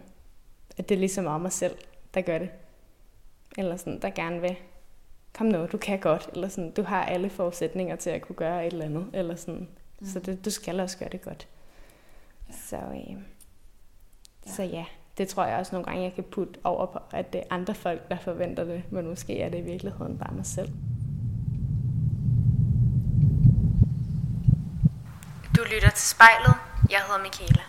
at 0.76 0.88
det 0.88 0.94
er 0.94 0.98
ligesom 0.98 1.26
om 1.26 1.40
mig 1.40 1.52
selv, 1.52 1.76
der 2.14 2.20
gør 2.20 2.38
det. 2.38 2.50
Eller 3.58 3.76
sådan, 3.76 4.02
der 4.02 4.10
gerne 4.10 4.40
vil, 4.40 4.56
kom 5.32 5.46
nu, 5.46 5.66
du 5.66 5.78
kan 5.78 6.00
godt. 6.00 6.30
Eller 6.32 6.48
sådan, 6.48 6.70
du 6.70 6.82
har 6.82 7.04
alle 7.04 7.30
forudsætninger 7.30 7.96
til 7.96 8.10
at 8.10 8.22
kunne 8.22 8.36
gøre 8.36 8.66
et 8.66 8.72
eller 8.72 8.84
andet. 8.84 9.06
Eller 9.12 9.36
sådan. 9.36 9.68
Mm. 10.00 10.06
Så 10.06 10.20
det, 10.20 10.44
du 10.44 10.50
skal 10.50 10.80
også 10.80 10.98
gøre 10.98 11.08
det 11.08 11.22
godt. 11.22 11.48
Ja. 12.48 12.54
Så, 12.54 12.76
øh, 12.76 13.10
ja. 13.10 13.16
så 14.52 14.62
ja, 14.62 14.84
det 15.18 15.28
tror 15.28 15.44
jeg 15.44 15.58
også 15.58 15.74
nogle 15.74 15.86
gange, 15.86 16.02
jeg 16.02 16.14
kan 16.14 16.24
putte 16.24 16.60
over 16.64 16.86
på, 16.86 16.98
at 17.12 17.32
det 17.32 17.38
er 17.40 17.44
andre 17.50 17.74
folk, 17.74 18.10
der 18.10 18.18
forventer 18.18 18.64
det, 18.64 18.82
men 18.90 19.06
måske 19.06 19.40
er 19.40 19.48
det 19.48 19.58
i 19.58 19.62
virkeligheden 19.62 20.18
bare 20.18 20.34
mig 20.34 20.46
selv. 20.46 20.68
Du 25.56 25.62
lytter 25.74 25.90
til 25.90 26.08
spejlet. 26.08 26.54
Jeg 26.90 26.98
hedder 27.06 27.22
Michaela. 27.22 27.62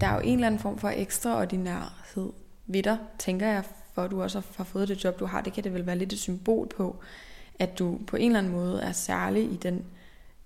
Der 0.00 0.06
er 0.06 0.14
jo 0.14 0.20
en 0.20 0.34
eller 0.34 0.46
anden 0.46 0.60
form 0.60 0.78
for 0.78 0.88
ekstraordinærhed 0.88 2.32
ved 2.66 2.82
dig, 2.82 2.98
tænker 3.18 3.46
jeg, 3.46 3.64
for 3.94 4.02
at 4.02 4.10
du 4.10 4.22
også 4.22 4.42
har 4.56 4.64
fået 4.64 4.88
det 4.88 5.04
job, 5.04 5.20
du 5.20 5.26
har. 5.26 5.40
Det 5.40 5.52
kan 5.52 5.64
det 5.64 5.74
vel 5.74 5.86
være 5.86 5.98
lidt 5.98 6.12
et 6.12 6.18
symbol 6.18 6.68
på, 6.76 7.02
at 7.60 7.78
du 7.78 7.98
på 8.06 8.16
en 8.16 8.26
eller 8.26 8.38
anden 8.38 8.52
måde 8.52 8.82
er 8.82 8.92
særlig 8.92 9.52
i, 9.52 9.56
den, 9.56 9.84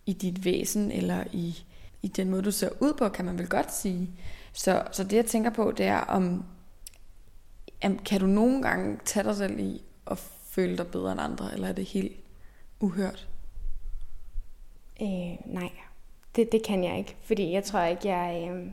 i 0.07 0.13
dit 0.13 0.45
væsen, 0.45 0.93
eller 0.93 1.25
i, 1.33 1.65
i 2.03 2.09
den 2.09 2.31
måde, 2.31 2.43
du 2.43 2.51
ser 2.51 2.69
ud 2.81 2.93
på, 2.99 3.09
kan 3.09 3.25
man 3.25 3.39
vel 3.39 3.49
godt 3.49 3.75
sige. 3.75 4.11
Så, 4.53 4.83
så 4.93 5.05
det, 5.05 5.17
jeg 5.17 5.27
tænker 5.27 5.51
på, 5.51 5.73
det 5.77 5.87
er, 5.87 5.99
om 5.99 6.45
kan 8.05 8.21
du 8.21 8.27
nogle 8.27 8.63
gange 8.63 8.99
tage 9.05 9.25
dig 9.25 9.37
selv 9.37 9.59
i 9.59 9.83
at 10.11 10.19
føle 10.49 10.77
dig 10.77 10.87
bedre 10.87 11.13
end 11.13 11.21
andre, 11.21 11.53
eller 11.53 11.69
er 11.69 11.73
det 11.73 11.85
helt 11.85 12.17
uhørt? 12.81 13.29
Øh, 15.03 15.37
nej, 15.47 15.71
det, 16.37 16.53
det 16.53 16.63
kan 16.63 16.85
jeg 16.85 16.99
ikke, 16.99 17.17
fordi 17.23 17.53
jeg 17.53 17.65
tror 17.65 17.83
ikke, 17.83 18.09
jeg... 18.09 18.51
Øh, 18.51 18.67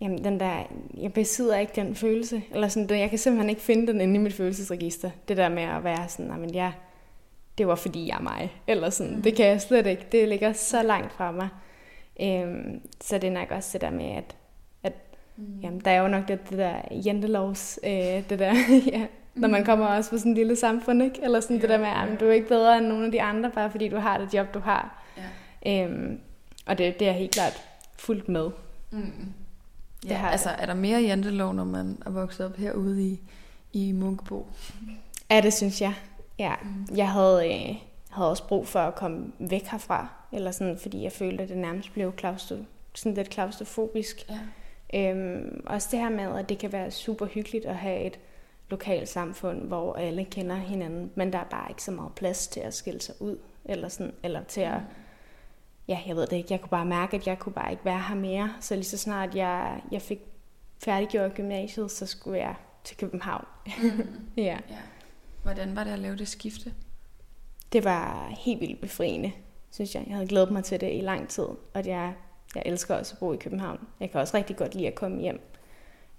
jamen, 0.00 0.24
den 0.24 0.40
der, 0.40 0.62
jeg 0.96 1.12
besidder 1.12 1.58
ikke 1.58 1.72
den 1.76 1.94
følelse, 1.94 2.42
eller 2.50 2.68
sådan, 2.68 2.98
jeg 2.98 3.10
kan 3.10 3.18
simpelthen 3.18 3.50
ikke 3.50 3.62
finde 3.62 3.86
den 3.86 4.00
inde 4.00 4.14
i 4.14 4.18
mit 4.18 4.34
følelsesregister. 4.34 5.10
Det 5.28 5.36
der 5.36 5.48
med 5.48 5.62
at 5.62 5.84
være 5.84 6.08
sådan, 6.08 6.40
men 6.40 6.54
jeg, 6.54 6.72
det 7.60 7.68
var 7.68 7.74
fordi 7.74 8.08
jeg 8.08 8.16
er 8.16 8.22
mig, 8.22 8.52
eller 8.66 8.90
sådan, 8.90 9.16
mm. 9.16 9.22
det 9.22 9.36
kan 9.36 9.46
jeg 9.46 9.60
slet 9.60 9.86
ikke. 9.86 10.06
Det 10.12 10.28
ligger 10.28 10.52
så 10.52 10.82
langt 10.82 11.12
fra 11.12 11.30
mig. 11.30 11.48
Øhm, 12.20 12.80
så 13.00 13.18
det 13.18 13.28
er 13.28 13.30
nok 13.32 13.50
også 13.50 13.70
det 13.72 13.80
der 13.80 13.90
med, 13.90 14.10
at, 14.10 14.36
at 14.82 14.92
mm. 15.36 15.60
jamen, 15.62 15.80
der 15.80 15.90
er 15.90 16.02
jo 16.02 16.08
nok 16.08 16.28
det, 16.28 16.50
det 16.50 16.58
der 16.58 16.74
jentelovs, 17.06 17.78
øh, 17.84 17.90
det 17.90 18.38
der, 18.38 18.54
ja, 18.92 19.06
når 19.34 19.48
man 19.48 19.60
mm. 19.60 19.66
kommer 19.66 19.86
også 19.86 20.10
på 20.10 20.18
sådan 20.18 20.32
en 20.32 20.36
lille 20.36 20.56
samfund, 20.56 21.02
ikke? 21.02 21.22
Eller 21.22 21.40
sådan 21.40 21.56
ja, 21.56 21.62
det 21.62 21.70
der 21.70 21.78
med, 21.78 21.86
at 21.86 22.20
du 22.20 22.26
er 22.26 22.32
ikke 22.32 22.48
bedre 22.48 22.78
end 22.78 22.86
nogen 22.86 23.04
af 23.04 23.12
de 23.12 23.22
andre, 23.22 23.50
bare 23.50 23.70
fordi 23.70 23.88
du 23.88 23.96
har 23.96 24.18
det 24.18 24.34
job, 24.34 24.54
du 24.54 24.58
har. 24.58 25.02
Ja. 25.64 25.84
Øhm, 25.84 26.20
og 26.66 26.78
det, 26.78 26.98
det 26.98 27.08
er 27.08 27.12
helt 27.12 27.32
klart 27.32 27.64
fuldt 27.98 28.28
med. 28.28 28.50
Mm. 28.90 29.32
Ja, 30.08 30.14
har 30.14 30.30
altså 30.30 30.50
er 30.50 30.66
der 30.66 30.74
mere 30.74 31.00
jantelov, 31.00 31.54
når 31.54 31.64
man 31.64 31.98
er 32.06 32.10
vokset 32.10 32.46
op 32.46 32.56
herude 32.56 33.02
i, 33.02 33.20
i 33.72 33.92
Munkebo? 33.92 34.46
Ja, 35.30 35.40
det 35.40 35.52
synes 35.52 35.80
jeg. 35.80 35.94
Ja, 36.40 36.54
mm. 36.62 36.96
jeg 36.96 37.10
havde, 37.10 37.54
øh, 37.54 37.76
havde 38.10 38.30
også 38.30 38.46
brug 38.46 38.68
for 38.68 38.80
at 38.80 38.94
komme 38.94 39.32
væk 39.38 39.66
herfra, 39.66 40.08
eller 40.32 40.50
sådan, 40.50 40.78
fordi 40.78 41.02
jeg 41.02 41.12
følte, 41.12 41.42
at 41.42 41.48
det 41.48 41.58
nærmest 41.58 41.92
blev 41.92 42.12
klaustro, 42.12 42.56
sådan 42.94 43.14
lidt 43.14 43.30
klaustrofobisk. 43.30 44.26
Ja. 44.30 44.38
Øhm, 44.94 45.62
også 45.66 45.88
det 45.90 45.98
her 45.98 46.08
med, 46.08 46.38
at 46.38 46.48
det 46.48 46.58
kan 46.58 46.72
være 46.72 46.90
super 46.90 47.26
hyggeligt 47.26 47.64
at 47.64 47.76
have 47.76 48.00
et 48.00 48.18
lokalt 48.70 49.08
samfund, 49.08 49.62
hvor 49.62 49.94
alle 49.94 50.24
kender 50.24 50.56
hinanden, 50.56 51.10
men 51.14 51.32
der 51.32 51.38
er 51.38 51.44
bare 51.44 51.70
ikke 51.70 51.82
så 51.82 51.90
meget 51.90 52.12
plads 52.12 52.48
til 52.48 52.60
at 52.60 52.74
skille 52.74 53.00
sig 53.00 53.14
ud, 53.22 53.38
eller, 53.64 53.88
sådan, 53.88 54.12
eller 54.22 54.44
til 54.44 54.60
at, 54.60 54.78
ja, 55.88 55.98
jeg 56.06 56.16
ved 56.16 56.26
det 56.26 56.36
ikke, 56.36 56.48
jeg 56.52 56.60
kunne 56.60 56.70
bare 56.70 56.84
mærke, 56.84 57.16
at 57.16 57.26
jeg 57.26 57.38
kunne 57.38 57.52
bare 57.52 57.70
ikke 57.70 57.84
være 57.84 58.02
her 58.08 58.14
mere, 58.14 58.52
så 58.60 58.74
lige 58.74 58.84
så 58.84 58.98
snart 58.98 59.34
jeg, 59.34 59.82
jeg 59.90 60.02
fik 60.02 60.20
færdiggjort 60.84 61.34
gymnasiet, 61.34 61.90
så 61.90 62.06
skulle 62.06 62.38
jeg 62.38 62.54
til 62.84 62.96
København. 62.96 63.44
Mm. 63.82 63.90
ja. 64.36 64.58
ja. 64.70 64.76
Hvordan 65.42 65.76
var 65.76 65.84
det 65.84 65.90
at 65.90 65.98
lave 65.98 66.16
det 66.16 66.28
skifte? 66.28 66.72
Det 67.72 67.84
var 67.84 68.34
helt 68.38 68.60
vildt 68.60 68.80
befriende, 68.80 69.32
synes 69.70 69.94
jeg. 69.94 70.04
Jeg 70.06 70.14
havde 70.14 70.28
glædet 70.28 70.50
mig 70.50 70.64
til 70.64 70.80
det 70.80 70.92
i 70.92 71.00
lang 71.00 71.28
tid, 71.28 71.44
og 71.44 71.86
jeg, 71.86 72.14
jeg 72.54 72.62
elsker 72.66 72.94
også 72.94 73.14
at 73.14 73.18
bo 73.18 73.32
i 73.32 73.36
København. 73.36 73.78
Jeg 74.00 74.10
kan 74.10 74.20
også 74.20 74.36
rigtig 74.36 74.56
godt 74.56 74.74
lide 74.74 74.86
at 74.86 74.94
komme 74.94 75.20
hjem 75.20 75.40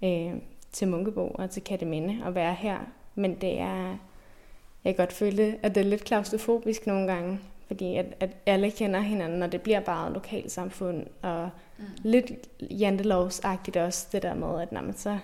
øh, 0.04 0.34
til 0.72 0.88
Munkebo 0.88 1.28
og 1.34 1.50
til 1.50 1.62
Katteminde 1.62 2.24
og 2.24 2.34
være 2.34 2.54
her. 2.54 2.78
Men 3.14 3.34
det 3.34 3.60
er, 3.60 3.96
jeg 4.84 4.94
kan 4.94 5.06
godt 5.06 5.12
føle, 5.12 5.58
at 5.62 5.74
det 5.74 5.80
er 5.80 5.84
lidt 5.84 6.04
klaustrofobisk 6.04 6.86
nogle 6.86 7.12
gange, 7.12 7.40
fordi 7.66 7.96
at, 7.96 8.06
at 8.20 8.30
alle 8.46 8.70
kender 8.70 9.00
hinanden, 9.00 9.42
og 9.42 9.52
det 9.52 9.62
bliver 9.62 9.80
bare 9.80 10.06
et 10.06 10.12
lokalsamfund, 10.12 11.06
og 11.22 11.50
mm. 11.78 11.84
lidt 12.02 12.32
jantelovsagtigt 12.60 13.76
også, 13.76 14.06
det 14.12 14.22
der 14.22 14.34
med, 14.34 14.62
at 14.62 14.72
når 14.72 14.80
man 14.80 14.96
så 14.96 15.18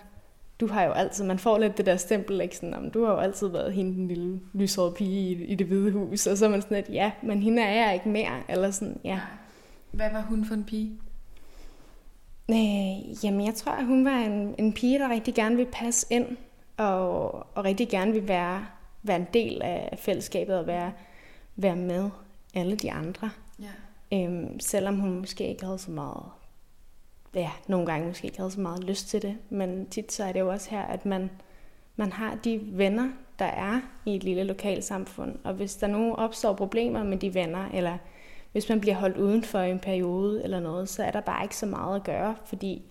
du 0.61 0.67
har 0.67 0.85
jo 0.85 0.93
altid, 0.93 1.25
man 1.25 1.39
får 1.39 1.59
lidt 1.59 1.77
det 1.77 1.87
der 1.87 1.97
stempel, 1.97 2.41
ikke 2.41 2.57
sådan, 2.57 2.75
om, 2.75 2.91
du 2.91 3.05
har 3.05 3.13
jo 3.13 3.19
altid 3.19 3.49
været 3.49 3.73
hende, 3.73 3.95
den 3.95 4.09
lille 4.09 4.41
lyshårede 4.53 4.93
pige 4.93 5.31
i, 5.31 5.45
i 5.45 5.55
det 5.55 5.67
hvide 5.67 5.93
hus, 5.93 6.27
og 6.27 6.39
så 6.39 6.45
er 6.45 6.51
man 6.51 6.63
sådan 6.63 6.77
lidt, 6.77 6.89
ja, 6.89 7.13
men 7.23 7.43
hende 7.43 7.63
er 7.63 7.85
jeg 7.85 7.95
ikke 7.95 8.09
mere, 8.09 8.43
eller 8.49 8.71
sådan, 8.71 9.01
ja. 9.05 9.21
Hvad 9.91 10.11
var 10.13 10.21
hun 10.21 10.45
for 10.45 10.55
en 10.55 10.65
pige? 10.65 10.93
Øh, 12.51 13.25
jamen, 13.25 13.47
jeg 13.47 13.55
tror, 13.55 13.73
at 13.73 13.87
hun 13.87 14.05
var 14.05 14.19
en, 14.19 14.55
en 14.59 14.73
pige, 14.73 14.99
der 14.99 15.11
rigtig 15.11 15.35
gerne 15.35 15.57
ville 15.57 15.73
passe 15.73 16.07
ind, 16.11 16.37
og, 16.77 17.35
og 17.35 17.65
rigtig 17.65 17.89
gerne 17.89 18.13
ville 18.13 18.29
være, 18.29 18.67
være 19.03 19.17
en 19.17 19.27
del 19.35 19.63
af 19.63 19.99
fællesskabet, 19.99 20.59
og 20.59 20.67
være, 20.67 20.93
være 21.57 21.77
med 21.77 22.11
alle 22.55 22.77
de 22.77 22.93
andre. 22.93 23.31
Ja. 23.61 24.19
Øhm, 24.19 24.61
selvom 24.61 24.97
hun 24.97 25.19
måske 25.19 25.49
ikke 25.49 25.65
havde 25.65 25.79
så 25.79 25.91
meget 25.91 26.25
ja, 27.35 27.51
nogle 27.69 27.87
gange 27.87 28.07
måske 28.07 28.25
ikke 28.25 28.39
havde 28.39 28.51
så 28.51 28.61
meget 28.61 28.85
lyst 28.85 29.09
til 29.09 29.23
det, 29.23 29.37
men 29.51 29.87
tit 29.87 30.13
så 30.13 30.25
er 30.25 30.33
det 30.33 30.41
jo 30.41 30.49
også 30.49 30.71
her, 30.71 30.83
at 30.83 31.07
man, 31.07 31.31
man 31.97 32.13
har 32.13 32.39
de 32.45 32.61
venner, 32.63 33.09
der 33.39 33.45
er 33.45 33.81
i 34.07 34.17
et 34.17 34.25
lille 34.25 34.45
lokalsamfund, 34.45 35.35
og 35.45 35.55
hvis 35.55 35.77
der 35.77 35.87
nu 35.87 36.15
opstår 36.15 36.53
problemer 36.53 37.03
med 37.03 37.19
de 37.19 37.35
venner, 37.35 37.69
eller 37.75 37.99
hvis 38.53 38.69
man 38.69 38.81
bliver 38.81 38.95
holdt 38.95 39.17
uden 39.17 39.45
for 39.45 39.59
en 39.59 39.79
periode 39.79 40.45
eller 40.45 40.61
noget, 40.61 40.89
så 40.89 41.03
er 41.03 41.11
der 41.11 41.21
bare 41.21 41.43
ikke 41.43 41.57
så 41.57 41.67
meget 41.67 41.97
at 41.97 42.05
gøre, 42.05 42.35
fordi 42.45 42.83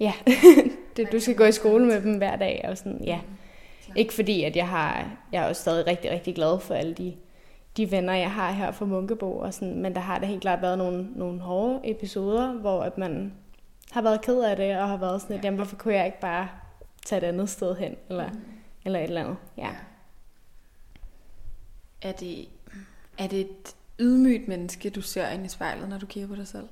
ja, 0.00 0.12
det, 0.96 1.12
du 1.12 1.20
skal 1.20 1.36
gå 1.36 1.44
i 1.44 1.52
skole 1.52 1.86
med 1.86 2.02
dem 2.02 2.16
hver 2.16 2.36
dag, 2.36 2.64
og 2.68 2.78
sådan, 2.78 3.04
ja. 3.04 3.20
Ikke 3.96 4.14
fordi, 4.14 4.44
at 4.44 4.56
jeg 4.56 4.68
har, 4.68 5.10
jeg 5.32 5.44
er 5.44 5.48
også 5.48 5.62
stadig 5.62 5.86
rigtig, 5.86 6.10
rigtig 6.10 6.34
glad 6.34 6.60
for 6.60 6.74
alle 6.74 6.94
de, 6.94 7.14
de 7.76 7.90
venner, 7.90 8.14
jeg 8.14 8.30
har 8.30 8.52
her 8.52 8.72
fra 8.72 8.84
Munkebo, 8.84 9.38
og 9.38 9.54
sådan, 9.54 9.82
men 9.82 9.94
der 9.94 10.00
har 10.00 10.18
det 10.18 10.28
helt 10.28 10.40
klart 10.40 10.62
været 10.62 10.78
nogle, 10.78 11.08
nogle 11.16 11.40
hårde 11.40 11.80
episoder, 11.84 12.52
hvor 12.52 12.82
at 12.82 12.98
man 12.98 13.32
har 13.90 14.02
været 14.02 14.22
ked 14.22 14.40
af 14.40 14.56
det, 14.56 14.78
og 14.78 14.88
har 14.88 14.96
været 14.96 15.22
sådan 15.22 15.36
lidt, 15.36 15.44
jamen 15.44 15.58
hvorfor 15.58 15.76
kunne 15.76 15.94
jeg 15.94 16.06
ikke 16.06 16.20
bare 16.20 16.48
tage 17.06 17.22
et 17.22 17.26
andet 17.26 17.50
sted 17.50 17.76
hen, 17.76 17.96
eller, 18.08 18.28
mm. 18.28 18.40
eller 18.84 18.98
et 18.98 19.04
eller 19.04 19.20
andet. 19.20 19.36
Ja. 19.56 19.66
ja. 19.66 19.74
Er 22.02 22.12
det, 22.12 22.48
er 23.18 23.26
det 23.26 23.40
et 23.40 23.76
ydmygt 23.98 24.48
menneske, 24.48 24.90
du 24.90 25.02
ser 25.02 25.28
ind 25.28 25.46
i 25.46 25.48
spejlet, 25.48 25.88
når 25.88 25.98
du 25.98 26.06
kigger 26.06 26.28
på 26.28 26.36
dig 26.36 26.48
selv? 26.48 26.68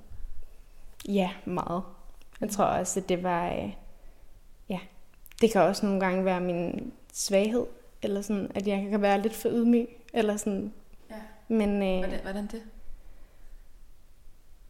Ja, 1.09 1.31
meget. 1.45 1.83
Jeg 2.41 2.51
tror 2.51 2.65
også, 2.65 3.01
at 3.01 3.09
det 3.09 3.23
var... 3.23 3.53
Øh, 3.53 3.73
ja, 4.69 4.79
det 5.41 5.53
kan 5.53 5.61
også 5.61 5.87
nogle 5.87 6.01
gange 6.01 6.25
være 6.25 6.41
min 6.41 6.93
svaghed, 7.13 7.67
eller 8.03 8.23
sådan, 8.23 8.51
at 8.55 8.67
jeg 8.67 8.89
kan 8.91 9.03
være 9.03 9.23
lidt 9.23 9.35
for 9.35 9.49
ydmyg, 9.49 9.89
eller 10.13 10.37
sådan. 10.37 10.73
Ja. 11.11 11.17
Men, 11.49 11.83
øh, 11.83 11.99
hvordan, 11.99 12.21
hvordan 12.23 12.47
det? 12.47 12.63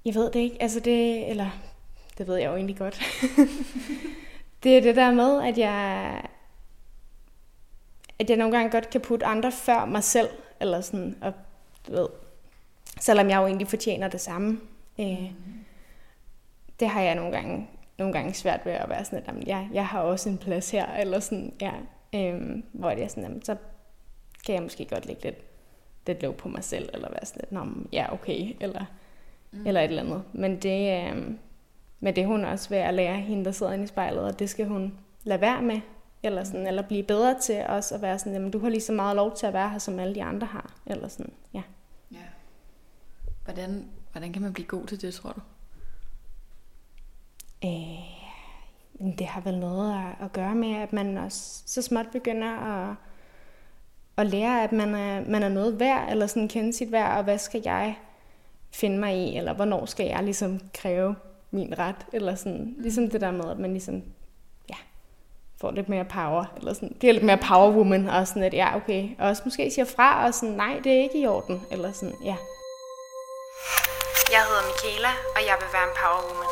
Jeg 0.04 0.14
ved 0.14 0.30
det 0.30 0.40
ikke. 0.40 0.62
Altså 0.62 0.80
det, 0.80 1.30
eller 1.30 1.50
det 2.18 2.28
ved 2.28 2.36
jeg 2.36 2.46
jo 2.46 2.54
egentlig 2.54 2.76
godt. 2.76 3.00
det 4.62 4.76
er 4.76 4.80
det 4.80 4.96
der 4.96 5.12
med, 5.12 5.42
at 5.42 5.58
jeg, 5.58 6.22
at 8.18 8.30
jeg 8.30 8.36
nogle 8.36 8.56
gange 8.56 8.70
godt 8.70 8.90
kan 8.90 9.00
putte 9.00 9.26
andre 9.26 9.52
før 9.52 9.84
mig 9.84 10.04
selv, 10.04 10.28
eller 10.60 10.80
sådan, 10.80 11.16
og 11.20 11.32
du 11.86 11.92
ved, 11.92 12.08
selvom 13.00 13.30
jeg 13.30 13.36
jo 13.36 13.46
egentlig 13.46 13.68
fortjener 13.68 14.08
det 14.08 14.20
samme. 14.20 14.60
Øh, 15.00 15.20
mm. 15.20 15.64
Det 16.80 16.88
har 16.88 17.00
jeg 17.00 17.14
nogle 17.14 17.32
gange, 17.32 17.68
nogle 17.98 18.12
gange 18.12 18.34
svært 18.34 18.60
ved 18.64 18.72
at 18.72 18.88
være 18.88 19.04
sådan, 19.04 19.18
at 19.18 19.28
jamen, 19.28 19.46
jeg, 19.46 19.68
jeg 19.72 19.86
har 19.86 20.00
også 20.00 20.28
en 20.28 20.38
plads 20.38 20.70
her, 20.70 20.86
eller 20.86 21.20
sådan, 21.20 21.52
ja, 21.60 21.72
øh, 22.14 22.62
hvor 22.72 22.90
det 22.90 23.04
er 23.04 23.08
sådan, 23.08 23.22
jamen, 23.22 23.44
så 23.44 23.56
kan 24.46 24.54
jeg 24.54 24.62
måske 24.62 24.84
godt 24.84 25.06
lægge 25.06 25.22
lidt, 25.22 25.36
lidt 26.06 26.22
lov 26.22 26.34
på 26.34 26.48
mig 26.48 26.64
selv, 26.64 26.90
eller 26.94 27.08
være 27.08 27.24
sådan 27.24 27.48
lidt, 27.50 27.92
ja, 27.92 28.12
okay, 28.12 28.56
eller, 28.60 28.84
mm. 29.52 29.66
eller 29.66 29.80
et 29.80 29.88
eller 29.88 30.02
andet. 30.02 30.22
Men 30.32 30.62
det, 30.62 31.04
øh, 31.04 31.30
men 32.00 32.16
det 32.16 32.22
er 32.22 32.26
hun 32.26 32.44
også 32.44 32.68
ved 32.68 32.78
at 32.78 32.94
lære 32.94 33.16
hende, 33.16 33.44
der 33.44 33.50
sidder 33.50 33.72
inde 33.72 33.84
i 33.84 33.86
spejlet, 33.86 34.24
og 34.24 34.38
det 34.38 34.50
skal 34.50 34.66
hun 34.66 34.98
lade 35.24 35.40
være 35.40 35.62
med, 35.62 35.80
eller, 36.22 36.44
sådan, 36.44 36.66
eller 36.66 36.82
blive 36.82 37.02
bedre 37.02 37.40
til 37.40 37.64
også 37.68 37.94
at 37.94 38.02
være 38.02 38.18
sådan, 38.18 38.32
jamen 38.32 38.50
du 38.50 38.58
har 38.58 38.68
lige 38.68 38.80
så 38.80 38.92
meget 38.92 39.16
lov 39.16 39.36
til 39.36 39.46
at 39.46 39.52
være 39.52 39.70
her, 39.70 39.78
som 39.78 39.98
alle 39.98 40.14
de 40.14 40.22
andre 40.22 40.46
har. 40.46 40.72
Eller 40.86 41.08
sådan, 41.08 41.32
ja. 41.54 41.62
ja. 42.12 42.22
Hvordan, 43.44 43.88
hvordan 44.12 44.32
kan 44.32 44.42
man 44.42 44.52
blive 44.52 44.66
god 44.66 44.86
til 44.86 45.02
det, 45.02 45.14
tror 45.14 45.32
du? 45.32 45.40
Øh, 47.64 48.18
det 49.18 49.26
har 49.26 49.40
vel 49.40 49.58
noget 49.58 49.92
at, 49.92 50.24
at 50.24 50.32
gøre 50.32 50.54
med, 50.54 50.76
at 50.76 50.92
man 50.92 51.18
også 51.18 51.62
så 51.66 51.82
småt 51.82 52.06
begynder 52.12 52.48
at, 52.48 52.96
at 54.16 54.26
lære, 54.26 54.64
at 54.64 54.72
man 54.72 54.94
er, 54.94 55.24
man 55.28 55.42
er 55.42 55.48
noget 55.48 55.80
værd, 55.80 56.10
eller 56.10 56.26
sådan 56.26 56.48
kende 56.48 56.72
sit 56.72 56.92
værd, 56.92 57.18
og 57.18 57.24
hvad 57.24 57.38
skal 57.38 57.62
jeg 57.64 57.98
finde 58.70 58.98
mig 58.98 59.16
i, 59.16 59.36
eller 59.36 59.52
hvornår 59.52 59.86
skal 59.86 60.06
jeg 60.06 60.24
ligesom 60.24 60.60
kræve 60.74 61.16
min 61.50 61.78
ret, 61.78 62.06
eller 62.12 62.34
sådan, 62.34 62.74
ligesom 62.78 63.10
det 63.10 63.20
der 63.20 63.30
med, 63.30 63.50
at 63.50 63.58
man 63.58 63.70
ligesom, 63.70 64.02
ja, 64.70 64.76
får 65.60 65.70
lidt 65.70 65.88
mere 65.88 66.04
power, 66.04 66.44
eller 66.56 66.72
sådan, 66.72 66.96
bliver 66.98 67.12
lidt 67.12 67.24
mere 67.24 67.38
power 67.48 67.70
woman, 67.70 68.08
og 68.08 68.28
sådan, 68.28 68.42
at 68.42 68.54
ja, 68.54 68.76
okay, 68.76 69.08
og 69.18 69.28
også 69.28 69.42
måske 69.44 69.70
siger 69.70 69.84
fra, 69.84 70.26
og 70.26 70.34
sådan, 70.34 70.54
nej, 70.54 70.80
det 70.84 70.92
er 70.92 71.02
ikke 71.02 71.20
i 71.20 71.26
orden, 71.26 71.62
eller 71.70 71.92
sådan, 71.92 72.14
ja. 72.24 72.36
Jeg 74.32 74.42
hedder 74.48 74.64
Michaela, 74.68 75.12
og 75.36 75.40
jeg 75.48 75.56
vil 75.60 75.68
være 75.72 75.88
en 75.90 75.96
power 76.02 76.22
woman. 76.28 76.50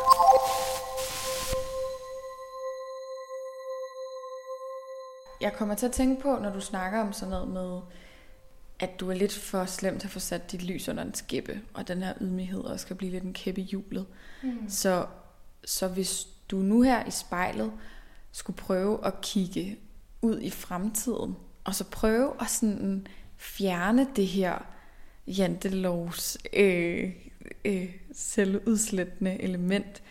Jeg 5.41 5.53
kommer 5.53 5.75
til 5.75 5.85
at 5.85 5.91
tænke 5.91 6.21
på, 6.21 6.37
når 6.41 6.51
du 6.53 6.61
snakker 6.61 7.01
om 7.01 7.13
sådan 7.13 7.29
noget 7.29 7.47
med, 7.47 7.81
at 8.79 8.99
du 8.99 9.09
er 9.09 9.13
lidt 9.13 9.33
for 9.33 9.65
slem 9.65 9.99
til 9.99 10.07
at 10.07 10.11
få 10.11 10.19
sat 10.19 10.51
dit 10.51 10.63
lys 10.63 10.89
under 10.89 11.03
en 11.03 11.13
skæppe, 11.13 11.61
og 11.73 11.87
den 11.87 12.01
her 12.01 12.13
ydmyghed 12.21 12.61
også 12.61 12.83
skal 12.83 12.95
blive 12.95 13.11
lidt 13.11 13.23
en 13.23 13.33
kæppe 13.33 13.61
i 13.61 13.63
hjulet. 13.63 14.05
Mm. 14.43 14.69
Så, 14.69 15.05
så 15.65 15.87
hvis 15.87 16.27
du 16.51 16.57
nu 16.57 16.81
her 16.81 17.05
i 17.05 17.11
spejlet 17.11 17.71
skulle 18.31 18.57
prøve 18.57 19.05
at 19.05 19.21
kigge 19.21 19.79
ud 20.21 20.39
i 20.41 20.49
fremtiden, 20.49 21.35
og 21.63 21.75
så 21.75 21.83
prøve 21.83 22.33
at 22.41 22.49
sådan 22.49 23.07
fjerne 23.37 24.07
det 24.15 24.27
her 24.27 24.65
jantelovs 25.27 26.37
øh, 26.53 27.11
øh, 27.65 27.89
selvudslættende 28.13 29.41
element, 29.41 30.03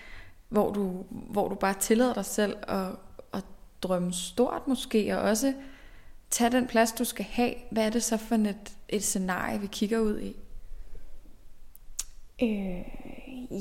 hvor 0.48 0.72
du, 0.72 1.04
hvor 1.10 1.48
du 1.48 1.54
bare 1.54 1.74
tillader 1.80 2.14
dig 2.14 2.24
selv 2.24 2.56
at, 2.68 2.88
at 3.32 3.44
drømme 3.82 4.12
stort 4.12 4.68
måske, 4.68 5.18
og 5.18 5.22
også 5.22 5.54
tage 6.30 6.50
den 6.50 6.66
plads, 6.66 6.92
du 6.92 7.04
skal 7.04 7.24
have. 7.24 7.54
Hvad 7.70 7.86
er 7.86 7.90
det 7.90 8.02
så 8.02 8.16
for 8.16 8.34
et, 8.34 8.72
et 8.88 9.02
scenarie, 9.02 9.60
vi 9.60 9.66
kigger 9.66 9.98
ud 9.98 10.20
i? 10.20 10.36
Øh, 12.42 12.82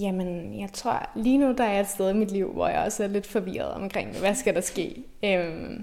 jamen, 0.01 0.60
jeg 0.60 0.69
tror, 0.73 1.10
lige 1.15 1.38
nu 1.38 1.54
der 1.58 1.63
er 1.63 1.80
et 1.80 1.88
sted 1.88 2.10
i 2.10 2.13
mit 2.13 2.32
liv, 2.32 2.54
hvor 2.54 2.67
jeg 2.67 2.84
også 2.84 3.04
er 3.04 3.08
lidt 3.08 3.28
forvirret 3.28 3.71
omkring, 3.71 4.19
hvad 4.19 4.36
skal 4.36 4.56
der 4.56 4.62
ske? 4.62 5.04
Øh, 5.23 5.80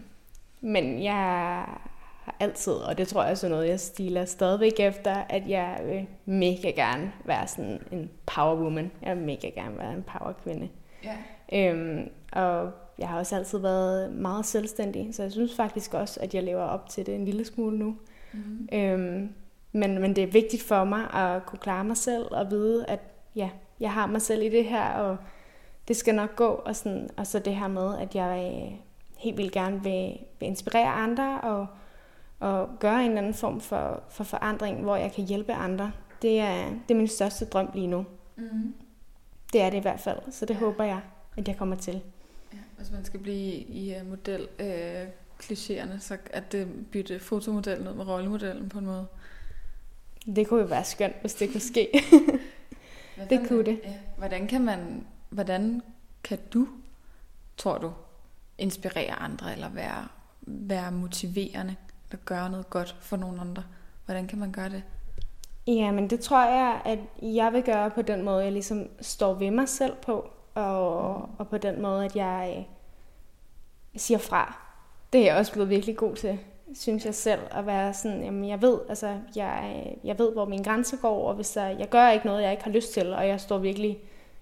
men 0.61 1.03
jeg 1.03 1.15
har 2.25 2.35
altid, 2.41 2.73
og 2.73 2.99
det 2.99 3.09
tror 3.09 3.23
jeg 3.23 3.31
også 3.31 3.47
er 3.47 3.51
noget, 3.51 3.69
jeg 3.69 3.81
stiler 3.81 4.25
stadigvæk 4.25 4.73
efter, 4.79 5.15
at 5.29 5.49
jeg 5.49 5.81
vil 5.85 6.07
mega 6.25 6.71
gerne 6.71 7.13
være 7.25 7.47
sådan 7.47 7.83
en 7.93 8.11
power 8.27 8.55
woman. 8.55 8.91
Jeg 9.03 9.17
vil 9.17 9.25
mega 9.25 9.49
gerne 9.49 9.79
være 9.79 9.93
en 9.93 10.03
power 10.03 10.33
kvinde. 10.33 10.69
Ja. 11.05 11.17
Øhm, 11.53 12.11
og 12.33 12.73
jeg 12.99 13.09
har 13.09 13.19
også 13.19 13.37
altid 13.37 13.59
været 13.59 14.13
meget 14.13 14.47
selvstændig, 14.47 15.15
så 15.15 15.23
jeg 15.23 15.33
synes 15.33 15.57
faktisk 15.57 15.95
også, 15.95 16.21
at 16.21 16.35
jeg 16.35 16.43
lever 16.43 16.63
op 16.63 16.89
til 16.89 17.07
det 17.07 17.15
en 17.15 17.25
lille 17.25 17.45
smule 17.45 17.79
nu. 17.79 17.97
Mm. 18.33 18.69
Øhm, 18.73 19.35
men, 19.73 19.99
men 19.99 20.17
det 20.17 20.25
er 20.25 20.33
vigtigt 20.33 20.63
for 20.63 20.85
mig 20.85 21.15
at 21.15 21.47
kunne 21.47 21.59
klare 21.59 21.85
mig 21.85 21.97
selv 21.97 22.27
og 22.31 22.51
vide, 22.51 22.87
at 22.87 23.01
ja, 23.37 23.51
jeg 23.81 23.93
har 23.93 24.07
mig 24.07 24.23
selv 24.23 24.43
i 24.43 24.49
det 24.49 24.65
her, 24.65 24.93
og 24.93 25.17
det 25.89 25.97
skal 25.97 26.15
nok 26.15 26.37
gå. 26.37 26.49
Og, 26.49 26.77
sådan, 26.77 27.11
og 27.17 27.27
så 27.27 27.39
det 27.39 27.57
her 27.57 27.69
med, 27.69 27.99
at 27.99 28.15
jeg 28.15 28.53
øh, 28.55 28.79
helt 29.19 29.37
vildt 29.37 29.53
gerne 29.53 29.83
vil, 29.83 30.19
vil 30.41 30.49
inspirere 30.49 30.89
andre 30.89 31.41
og, 31.41 31.67
og 32.41 32.69
gøre 32.79 33.01
en 33.01 33.09
eller 33.09 33.19
anden 33.19 33.35
form 33.35 33.61
for, 33.61 34.03
for 34.09 34.25
forandring, 34.25 34.83
hvor 34.83 34.97
jeg 34.97 35.13
kan 35.13 35.25
hjælpe 35.25 35.53
andre. 35.53 35.93
Det 36.23 36.41
er, 36.41 36.65
det 36.89 36.95
er 36.95 36.99
min 36.99 37.09
største 37.09 37.45
drøm 37.45 37.71
lige 37.75 37.87
nu. 37.87 38.05
Mm. 38.37 38.75
Det 39.53 39.63
er 39.63 39.71
det 39.71 39.79
i 39.79 39.81
hvert 39.81 40.01
fald, 40.01 40.19
så 40.31 40.47
det 40.47 40.57
håber 40.57 40.85
jeg, 40.85 41.01
at 41.37 41.49
jeg 41.49 41.57
kommer 41.57 41.77
til. 41.77 42.03
Hvis 42.83 42.93
man 42.93 43.05
skal 43.05 43.21
blive 43.21 43.53
i 43.55 43.95
uh, 44.01 44.11
model 44.11 44.49
øh, 44.59 45.07
klichéerne, 45.43 45.99
så 46.01 46.17
at 46.31 46.53
det 46.53 46.69
bytte 46.93 47.21
fotomodellen 47.21 47.89
ud 47.89 47.95
med 47.95 48.09
rollemodellen 48.09 48.69
på 48.69 48.79
en 48.79 48.87
måde. 48.87 49.07
Det 50.37 50.49
kunne 50.49 50.61
jo 50.61 50.67
være 50.67 50.85
skønt, 50.85 51.15
hvis 51.21 51.35
det 51.35 51.53
kunne 51.53 51.61
ske. 51.61 51.89
det 53.31 53.49
kunne 53.49 53.65
det. 53.65 53.81
Ja. 53.85 53.95
Hvordan 54.19 54.47
kan 54.47 54.65
man, 54.65 55.07
hvordan 55.31 55.83
kan 56.25 56.39
du, 56.53 56.69
tror 57.57 57.79
du, 57.79 57.93
inspirere 58.59 59.13
andre 59.13 59.53
eller 59.53 59.69
være, 59.69 60.09
være 60.41 60.93
motiverende 60.93 61.77
eller 62.11 62.23
gøre 62.25 62.51
noget 62.51 62.71
godt 62.71 62.97
for 63.01 63.17
nogle 63.17 63.41
andre? 63.41 63.65
Hvordan 64.05 64.27
kan 64.27 64.39
man 64.39 64.53
gøre 64.53 64.69
det? 64.69 64.83
Ja, 65.67 65.91
men 65.91 66.11
det 66.11 66.21
tror 66.21 66.45
jeg, 66.45 66.81
at 66.85 66.99
jeg 67.23 67.53
vil 67.53 67.63
gøre 67.63 67.91
på 67.91 68.03
den 68.03 68.23
måde, 68.23 68.45
jeg 68.45 68.53
ligesom 68.53 68.89
står 69.01 69.35
ved 69.35 69.51
mig 69.51 69.69
selv 69.69 69.97
på, 70.03 70.31
og, 70.55 71.15
og 71.39 71.49
på 71.49 71.59
den 71.59 71.83
måde, 71.83 72.05
at 72.05 72.17
jeg 72.17 72.55
øh, 72.59 72.65
siger 73.97 74.19
fra. 74.19 74.59
Det 75.13 75.21
er 75.21 75.25
jeg 75.25 75.37
også 75.37 75.53
blevet 75.53 75.71
virkelig 75.71 75.97
god 75.97 76.17
til, 76.17 76.39
synes 76.75 77.05
jeg 77.05 77.15
selv, 77.15 77.41
at 77.51 77.67
være 77.67 77.95
sådan, 77.95 78.23
jamen 78.23 78.49
jeg 78.49 78.63
ved, 78.63 78.79
altså, 78.89 79.17
jeg, 79.37 79.85
jeg 80.05 80.19
ved, 80.19 80.33
hvor 80.33 80.45
min 80.45 80.63
grænse 80.63 80.97
går, 80.97 81.29
og 81.29 81.35
hvis 81.35 81.51
der, 81.51 81.67
jeg 81.67 81.89
gør 81.89 82.11
ikke 82.11 82.27
noget, 82.27 82.43
jeg 82.43 82.51
ikke 82.51 82.65
har 82.65 82.71
lyst 82.71 82.93
til, 82.93 83.13
og 83.13 83.29
jeg 83.29 83.41
står 83.41 83.59
virkelig, 83.59 83.99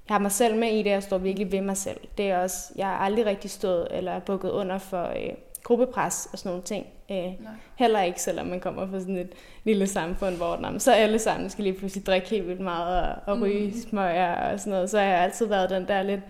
jeg 0.08 0.14
har 0.14 0.18
mig 0.18 0.32
selv 0.32 0.56
med 0.56 0.68
i 0.68 0.82
det, 0.82 0.90
jeg 0.90 1.02
står 1.02 1.18
virkelig 1.18 1.52
ved 1.52 1.60
mig 1.60 1.76
selv. 1.76 2.00
Det 2.18 2.30
er 2.30 2.38
også, 2.38 2.72
jeg 2.76 2.86
har 2.86 2.96
aldrig 2.96 3.26
rigtig 3.26 3.50
stået 3.50 3.88
eller 3.90 4.18
bukket 4.18 4.50
under 4.50 4.78
for 4.78 5.04
øh, 5.04 5.32
gruppepres 5.62 6.28
og 6.32 6.38
sådan 6.38 6.50
nogle 6.50 6.62
ting. 6.62 6.86
Øh, 7.10 7.32
heller 7.76 8.02
ikke, 8.02 8.22
selvom 8.22 8.46
man 8.46 8.60
kommer 8.60 8.86
fra 8.86 9.00
sådan 9.00 9.16
et 9.16 9.32
lille 9.64 9.86
samfund, 9.86 10.36
hvor 10.36 10.56
når 10.56 10.78
så 10.78 10.92
alle 10.92 11.18
sammen 11.18 11.50
skal 11.50 11.64
lige 11.64 11.78
pludselig 11.78 12.06
drikke 12.06 12.28
helt 12.28 12.48
vildt 12.48 12.60
meget 12.60 13.16
og, 13.26 13.34
og 13.34 13.40
ryge 13.40 13.66
mm. 13.66 13.80
smøger 13.88 14.34
og 14.34 14.60
sådan 14.60 14.70
noget. 14.70 14.90
Så 14.90 14.98
har 14.98 15.06
jeg 15.06 15.18
altid 15.18 15.46
været 15.46 15.70
den 15.70 15.88
der 15.88 16.02
lidt, 16.02 16.20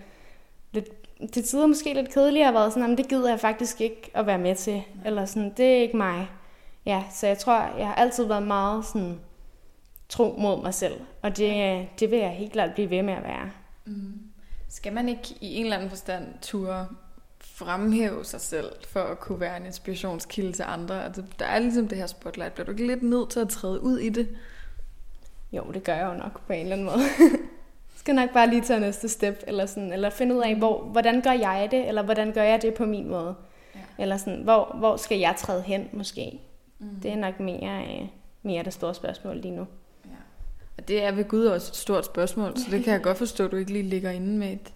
lidt 0.71 0.89
til 1.33 1.43
tider 1.43 1.67
måske 1.67 1.93
lidt 1.93 2.13
kedelig 2.13 2.45
har 2.45 2.51
været 2.51 2.73
sådan, 2.73 2.97
det 2.97 3.07
gider 3.07 3.29
jeg 3.29 3.39
faktisk 3.39 3.81
ikke 3.81 4.11
at 4.13 4.25
være 4.25 4.37
med 4.37 4.55
til. 4.55 4.83
Eller 5.05 5.25
sådan, 5.25 5.53
det 5.57 5.65
er 5.65 5.81
ikke 5.81 5.97
mig. 5.97 6.29
Ja, 6.85 7.03
så 7.11 7.27
jeg 7.27 7.37
tror, 7.37 7.77
jeg 7.77 7.87
har 7.87 7.95
altid 7.95 8.25
været 8.25 8.43
meget 8.43 8.85
sådan 8.85 9.19
tro 10.09 10.35
mod 10.37 10.61
mig 10.61 10.73
selv. 10.73 11.01
Og 11.21 11.37
det, 11.37 11.87
det 11.99 12.11
vil 12.11 12.19
jeg 12.19 12.29
helt 12.29 12.51
klart 12.51 12.73
blive 12.73 12.89
ved 12.89 13.01
med 13.01 13.13
at 13.13 13.23
være. 13.23 13.51
Mm. 13.85 14.13
Skal 14.69 14.93
man 14.93 15.09
ikke 15.09 15.35
i 15.41 15.55
en 15.55 15.63
eller 15.63 15.77
anden 15.77 15.89
forstand 15.89 16.25
ture 16.41 16.87
fremhæve 17.39 18.25
sig 18.25 18.41
selv 18.41 18.71
for 18.87 18.99
at 18.99 19.19
kunne 19.19 19.39
være 19.39 19.57
en 19.57 19.65
inspirationskilde 19.65 20.51
til 20.51 20.65
andre? 20.67 21.05
Altså, 21.05 21.23
der 21.39 21.45
er 21.45 21.59
ligesom 21.59 21.87
det 21.87 21.97
her 21.97 22.07
spotlight. 22.07 22.53
Bliver 22.53 22.65
du 22.65 22.71
ikke 22.71 22.87
lidt 22.87 23.03
nødt 23.03 23.29
til 23.29 23.39
at 23.39 23.49
træde 23.49 23.83
ud 23.83 23.97
i 23.97 24.09
det? 24.09 24.27
Jo, 25.51 25.63
det 25.73 25.83
gør 25.83 25.95
jeg 25.95 26.05
jo 26.05 26.13
nok 26.13 26.47
på 26.47 26.53
en 26.53 26.59
eller 26.59 26.73
anden 26.73 26.85
måde. 26.85 26.99
skal 28.01 28.15
nok 28.15 28.33
bare 28.33 28.49
lige 28.49 28.61
tage 28.61 28.79
næste 28.79 29.09
step, 29.09 29.43
eller, 29.47 29.65
sådan, 29.65 29.93
eller 29.93 30.09
finde 30.09 30.35
ud 30.35 30.41
af, 30.41 30.55
hvor, 30.55 30.83
hvordan 30.83 31.21
gør 31.21 31.31
jeg 31.31 31.67
det, 31.71 31.87
eller 31.87 32.03
hvordan 32.03 32.31
gør 32.31 32.43
jeg 32.43 32.61
det 32.61 32.73
på 32.73 32.85
min 32.85 33.09
måde. 33.09 33.35
Ja. 33.75 33.79
Eller 33.97 34.17
sådan, 34.17 34.41
hvor, 34.43 34.75
hvor 34.79 34.97
skal 34.97 35.19
jeg 35.19 35.35
træde 35.37 35.61
hen 35.61 35.89
måske? 35.93 36.39
Mm. 36.79 36.99
Det 37.03 37.11
er 37.11 37.15
nok 37.15 37.39
mere, 37.39 37.83
øh, 37.83 38.07
mere 38.43 38.63
det 38.63 38.73
store 38.73 38.95
spørgsmål 38.95 39.35
lige 39.35 39.55
nu. 39.55 39.67
Ja. 40.05 40.09
Og 40.77 40.87
det 40.87 41.03
er 41.03 41.11
ved 41.11 41.25
Gud 41.25 41.45
også 41.45 41.71
et 41.71 41.75
stort 41.75 42.05
spørgsmål, 42.05 42.57
så 42.57 42.71
det 42.71 42.83
kan 42.83 42.93
jeg 42.93 43.01
godt 43.09 43.17
forstå, 43.17 43.45
at 43.45 43.51
du 43.51 43.55
ikke 43.55 43.73
lige 43.73 43.89
ligger 43.89 44.11
inde 44.11 44.37
med 44.37 44.53
et, 44.53 44.73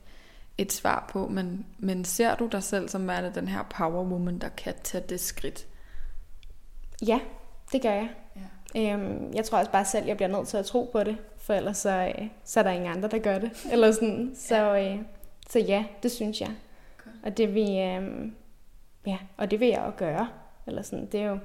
et 0.57 0.73
svar 0.73 1.09
på, 1.09 1.27
men, 1.27 1.65
men 1.77 2.05
ser 2.05 2.35
du 2.35 2.47
dig 2.47 2.63
selv 2.63 2.89
som 2.89 3.07
værende 3.07 3.31
den 3.35 3.47
her 3.47 3.63
power 3.77 4.03
woman, 4.03 4.39
der 4.39 4.49
kan 4.49 4.73
tage 4.83 5.03
det 5.09 5.19
skridt? 5.19 5.67
Ja, 7.07 7.19
det 7.71 7.81
gør 7.81 7.91
jeg. 7.91 8.09
Ja. 8.75 8.93
Øhm, 8.93 9.33
jeg 9.33 9.45
tror 9.45 9.57
også 9.57 9.71
bare 9.71 9.85
selv, 9.85 10.05
jeg 10.05 10.17
bliver 10.17 10.29
nødt 10.29 10.47
til 10.47 10.57
at 10.57 10.65
tro 10.65 10.89
på 10.91 11.03
det, 11.03 11.17
for 11.45 11.53
ellers 11.53 11.77
så, 11.77 12.13
øh, 12.17 12.27
så 12.43 12.59
er 12.59 12.63
der 12.63 12.71
ingen 12.71 12.91
andre, 12.91 13.09
der 13.09 13.19
gør 13.19 13.39
det. 13.39 13.67
Eller 13.71 13.91
sådan. 13.91 14.31
Så, 14.35 14.77
øh, 14.77 14.99
så 15.49 15.59
ja, 15.59 15.85
det 16.03 16.11
synes 16.11 16.41
jeg. 16.41 16.51
Og 17.23 17.37
det 17.37 17.53
vil, 17.53 17.69
øh, 17.69 18.31
ja, 19.05 19.17
og 19.37 19.51
det 19.51 19.59
vil 19.59 19.67
jeg 19.67 19.79
også 19.79 19.97
gøre. 19.97 20.27
Eller 20.67 20.81
sådan, 20.81 21.05
det 21.05 21.21
er 21.21 21.25
jo, 21.25 21.37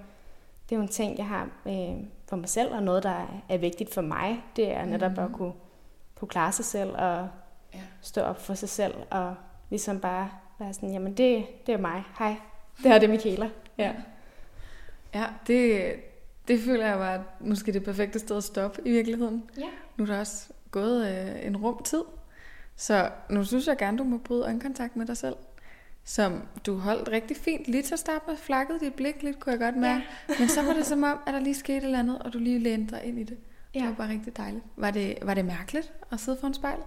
det 0.68 0.74
er 0.74 0.76
jo 0.76 0.82
en 0.82 0.88
ting, 0.88 1.18
jeg 1.18 1.26
har 1.26 1.48
øh, 1.66 2.04
for 2.28 2.36
mig 2.36 2.48
selv, 2.48 2.74
og 2.74 2.82
noget, 2.82 3.02
der 3.02 3.42
er 3.48 3.58
vigtigt 3.58 3.94
for 3.94 4.00
mig. 4.00 4.42
Det 4.56 4.72
er 4.72 4.84
netop 4.84 5.10
mm-hmm. 5.10 5.24
at 5.24 5.32
kunne, 5.32 5.52
kunne 6.14 6.28
klare 6.28 6.52
sig 6.52 6.64
selv, 6.64 6.90
og 6.90 7.28
ja. 7.74 7.80
stå 8.00 8.20
op 8.20 8.40
for 8.40 8.54
sig 8.54 8.68
selv, 8.68 8.94
og 9.10 9.34
ligesom 9.70 10.00
bare 10.00 10.30
være 10.58 10.72
sådan, 10.72 10.92
jamen 10.92 11.14
det, 11.14 11.46
det 11.66 11.72
er 11.72 11.78
mig, 11.78 12.02
hej, 12.18 12.36
det 12.82 12.90
her 12.90 12.98
det 12.98 13.06
er 13.06 13.10
Michaela. 13.10 13.50
Ja, 13.78 13.92
ja 15.14 15.26
det, 15.46 15.94
det 16.48 16.60
føler 16.60 16.86
jeg 16.86 16.98
var 16.98 17.22
måske 17.40 17.72
det 17.72 17.84
perfekte 17.84 18.18
sted 18.18 18.36
at 18.36 18.44
stoppe 18.44 18.82
i 18.84 18.90
virkeligheden. 18.90 19.44
Ja. 19.58 19.66
Nu 19.96 20.04
er 20.04 20.08
der 20.08 20.18
også 20.18 20.48
gået 20.70 21.08
øh, 21.08 21.46
en 21.46 21.56
rum 21.56 21.82
tid, 21.84 22.02
så 22.76 23.10
nu 23.30 23.44
synes 23.44 23.66
jeg 23.66 23.76
gerne, 23.76 23.98
du 23.98 24.04
må 24.04 24.18
bryde 24.18 24.44
øjenkontakt 24.44 24.96
med 24.96 25.06
dig 25.06 25.16
selv. 25.16 25.36
Som 26.04 26.42
du 26.66 26.76
holdt 26.76 27.08
rigtig 27.08 27.36
fint. 27.36 27.68
Lige 27.68 27.82
til 27.82 27.92
at 27.92 27.98
starte 27.98 28.24
med 28.28 28.36
flakkede 28.36 28.80
dit 28.80 28.94
blik 28.94 29.22
lidt, 29.22 29.40
kunne 29.40 29.52
jeg 29.52 29.60
godt 29.60 29.76
mærke. 29.76 30.04
Ja. 30.28 30.34
Men 30.38 30.48
så 30.48 30.62
var 30.62 30.72
det 30.72 30.86
som 30.86 31.02
om, 31.02 31.18
at 31.26 31.34
der 31.34 31.40
lige 31.40 31.54
skete 31.54 31.78
et 31.78 31.84
eller 31.84 31.98
andet, 31.98 32.18
og 32.18 32.32
du 32.32 32.38
lige 32.38 32.58
lænede 32.58 32.90
dig 32.90 33.04
ind 33.04 33.18
i 33.18 33.22
det. 33.22 33.38
Ja. 33.74 33.80
Det 33.80 33.88
var 33.88 33.94
bare 33.94 34.08
rigtig 34.10 34.36
dejligt. 34.36 34.64
Var 34.76 34.90
det, 34.90 35.18
var 35.22 35.34
det 35.34 35.44
mærkeligt 35.44 35.92
at 36.12 36.20
sidde 36.20 36.38
foran 36.40 36.54
spejl? 36.54 36.78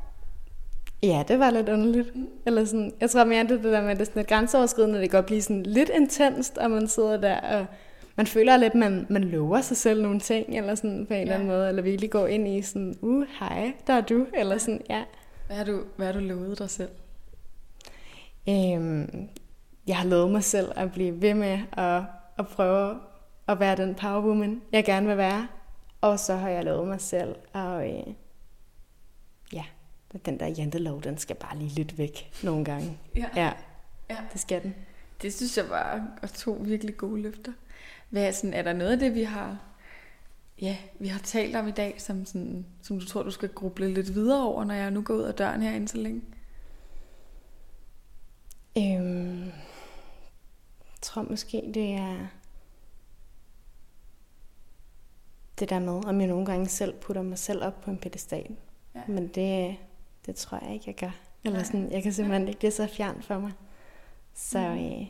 Ja, 1.04 1.24
det 1.28 1.40
var 1.40 1.50
lidt 1.50 1.70
underligt. 1.70 2.16
Mm. 2.16 2.28
Eller 2.46 2.66
sådan, 2.66 2.94
jeg 3.02 3.10
tror 3.10 3.24
mere, 3.24 3.44
det, 3.44 3.50
det 3.50 3.64
der 3.64 3.82
med, 3.82 3.90
at 3.90 3.98
det 3.98 4.02
er 4.02 4.06
sådan 4.06 4.22
et 4.22 4.28
grænseoverskridende, 4.28 5.00
det 5.00 5.10
kan 5.10 5.18
godt 5.18 5.26
blive 5.26 5.42
sådan 5.42 5.64
lidt 5.64 5.90
intenst, 5.90 6.58
og 6.58 6.72
man 6.72 6.88
sidder 6.88 7.18
der 7.18 7.40
og 7.40 7.66
man 8.16 8.28
føler 8.28 8.58
lidt, 8.58 8.74
at 8.74 8.80
man, 8.80 9.08
man 9.10 9.24
lover 9.24 9.62
sig 9.62 9.78
selv 9.78 10.02
nogle 10.02 10.20
ting, 10.20 10.58
eller 10.58 10.76
sådan 10.76 11.06
på 11.06 11.14
en 11.14 11.18
ja. 11.18 11.22
eller 11.22 11.36
anden 11.36 11.48
måde, 11.48 11.70
eller 11.70 11.82
virkelig 11.82 12.12
går 12.12 12.28
ind 12.28 12.48
i 12.48 12.62
sådan, 12.62 12.96
uh, 13.02 13.26
hej, 13.40 13.74
der 13.88 13.94
er 13.94 14.02
du, 14.02 14.28
eller 14.34 14.58
sådan, 14.58 14.82
ja. 14.90 15.04
Hvad 15.48 15.56
har 15.56 15.64
du, 15.64 15.84
hvad 15.96 16.06
har 16.06 16.14
du 16.14 16.20
lovet 16.20 16.60
dig 16.60 16.70
selv? 16.70 16.90
Øhm, 18.50 19.30
jeg 19.88 19.98
har 19.98 20.06
lovet 20.08 20.32
mig 20.32 20.44
selv 20.44 20.72
at 20.76 20.92
blive 20.92 21.22
ved 21.22 21.34
med 21.34 21.60
at, 21.72 22.02
at 22.40 22.48
prøve 22.48 23.00
at 23.48 23.60
være 23.60 23.76
den 23.76 23.96
powerwoman, 23.96 24.62
jeg 24.72 24.86
gerne 24.86 25.08
vil 25.08 25.18
være. 25.18 25.48
Og 26.02 26.20
så 26.20 26.36
har 26.36 26.50
jeg 26.50 26.64
lovet 26.64 26.88
mig 26.88 27.02
selv 27.02 27.36
at, 27.54 27.90
øh, 27.90 28.14
ja, 29.54 29.64
den 30.26 30.40
der 30.40 30.48
jantelov, 30.48 31.04
den 31.04 31.18
skal 31.18 31.36
bare 31.36 31.58
lige 31.58 31.70
lidt 31.70 31.98
væk 31.98 32.32
nogle 32.44 32.66
gange. 32.66 32.98
Ja. 33.16 33.26
ja. 33.36 33.52
ja. 34.10 34.18
Det 34.34 34.42
skal 34.42 34.64
den. 34.64 34.76
Det 35.22 35.34
synes 35.34 35.58
jeg 35.58 35.70
var 35.70 36.08
to 36.36 36.58
virkelig 36.62 36.98
gode 36.98 37.22
løfter. 37.22 37.52
Hvad 38.14 38.28
er, 38.28 38.32
sådan, 38.32 38.54
er 38.54 38.62
der 38.62 38.74
noget 38.74 38.92
af 38.92 39.00
det, 39.00 39.16
vi 39.16 39.24
har, 39.24 39.60
ja, 40.62 40.78
vi 41.00 41.08
har 41.08 41.20
talt 41.20 41.56
om 41.56 41.68
i 41.68 41.72
dag, 41.72 42.02
som, 42.02 42.26
sådan, 42.26 42.66
som 42.82 43.00
du 43.00 43.06
tror, 43.06 43.24
du 43.24 43.32
skal 43.32 43.50
gruble 43.50 43.94
lidt 43.94 44.16
videre 44.16 44.48
over, 44.48 44.64
når 44.64 44.74
jeg 44.74 44.92
nu 44.92 45.02
går 45.02 45.14
ud 45.14 45.22
af 45.22 45.34
døren 45.34 45.62
her 45.62 45.88
så 45.88 45.98
længe? 45.98 46.22
Øhm, 48.78 49.46
jeg 49.46 51.02
tror 51.02 51.22
måske, 51.22 51.72
det 51.74 51.94
er 51.94 52.28
det 55.60 55.70
der 55.70 55.80
med, 55.80 56.06
om 56.06 56.20
jeg 56.20 56.28
nogle 56.28 56.46
gange 56.46 56.68
selv 56.68 56.94
putter 56.94 57.22
mig 57.22 57.38
selv 57.38 57.64
op 57.64 57.82
på 57.82 57.92
en 57.92 57.98
pedestal. 57.98 58.56
Ja. 58.96 59.02
Men 59.08 59.28
det, 59.28 59.76
det 60.26 60.36
tror 60.36 60.60
jeg 60.66 60.74
ikke, 60.74 60.84
jeg 60.88 60.96
gør. 60.96 61.16
Eller 61.44 61.64
sådan, 61.64 61.92
jeg 61.92 62.04
kan 62.04 62.14
simpelthen 62.14 62.48
ikke, 62.48 62.62
det 62.62 62.68
er 62.68 62.72
så 62.72 62.88
fjern 62.88 63.22
for 63.22 63.40
mig. 63.40 63.52
Så 64.34 64.60
mm. 64.60 64.86
øh, 64.86 65.08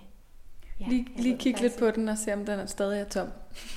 Ja, 0.84 0.90
lige 0.90 1.08
lige 1.16 1.38
kigge 1.38 1.62
lidt 1.62 1.80
på 1.80 1.92
den 1.92 2.10
og 2.10 2.18
se, 2.18 2.34
om 2.34 2.46
den 2.46 2.60
er 2.60 2.66
stadig 2.66 3.02
er 3.02 3.06
tom. 3.06 3.28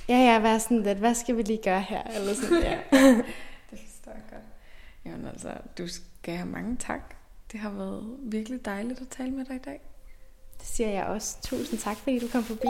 Ja, 0.08 0.14
ja, 0.14 0.38
være 0.38 0.60
sådan 0.60 0.82
lidt, 0.82 0.98
hvad 0.98 1.14
skal 1.14 1.36
vi 1.36 1.42
lige 1.42 1.60
gøre 1.64 1.80
her? 1.80 2.02
Eller 2.02 2.34
sådan, 2.34 2.62
ja. 2.62 2.78
det 3.70 3.78
forstår 3.86 4.12
jeg 4.12 4.22
godt. 4.30 4.42
Jamen 5.04 5.26
altså, 5.26 5.52
du 5.78 5.88
skal 5.88 6.34
have 6.34 6.48
mange 6.48 6.76
tak. 6.76 7.14
Det 7.52 7.60
har 7.60 7.70
været 7.70 8.16
virkelig 8.22 8.64
dejligt 8.64 9.00
at 9.00 9.08
tale 9.08 9.30
med 9.30 9.44
dig 9.44 9.56
i 9.56 9.58
dag. 9.58 9.80
Det 10.58 10.66
siger 10.66 10.90
jeg 10.90 11.04
også. 11.04 11.42
Tusind 11.42 11.78
tak, 11.78 11.96
fordi 11.96 12.18
du 12.18 12.28
kom 12.28 12.42
forbi. 12.42 12.68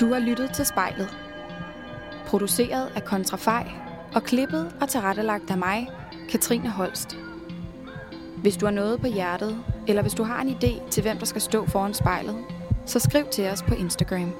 Du 0.00 0.12
har 0.12 0.18
lyttet 0.18 0.50
til 0.54 0.66
spejlet. 0.66 1.08
Produceret 2.26 2.92
af 2.96 3.04
Kontrafej 3.04 3.83
og 4.14 4.22
klippet 4.22 4.74
og 4.80 4.88
tilrettelagt 4.88 5.50
af 5.50 5.58
mig, 5.58 5.90
Katrine 6.28 6.70
Holst. 6.70 7.16
Hvis 8.36 8.56
du 8.56 8.66
har 8.66 8.72
noget 8.72 9.00
på 9.00 9.06
hjertet, 9.06 9.58
eller 9.86 10.02
hvis 10.02 10.14
du 10.14 10.22
har 10.22 10.40
en 10.40 10.48
idé 10.48 10.90
til, 10.90 11.02
hvem 11.02 11.18
der 11.18 11.26
skal 11.26 11.40
stå 11.40 11.66
foran 11.66 11.94
spejlet, 11.94 12.36
så 12.86 12.98
skriv 12.98 13.24
til 13.26 13.46
os 13.48 13.62
på 13.62 13.74
Instagram. 13.74 14.32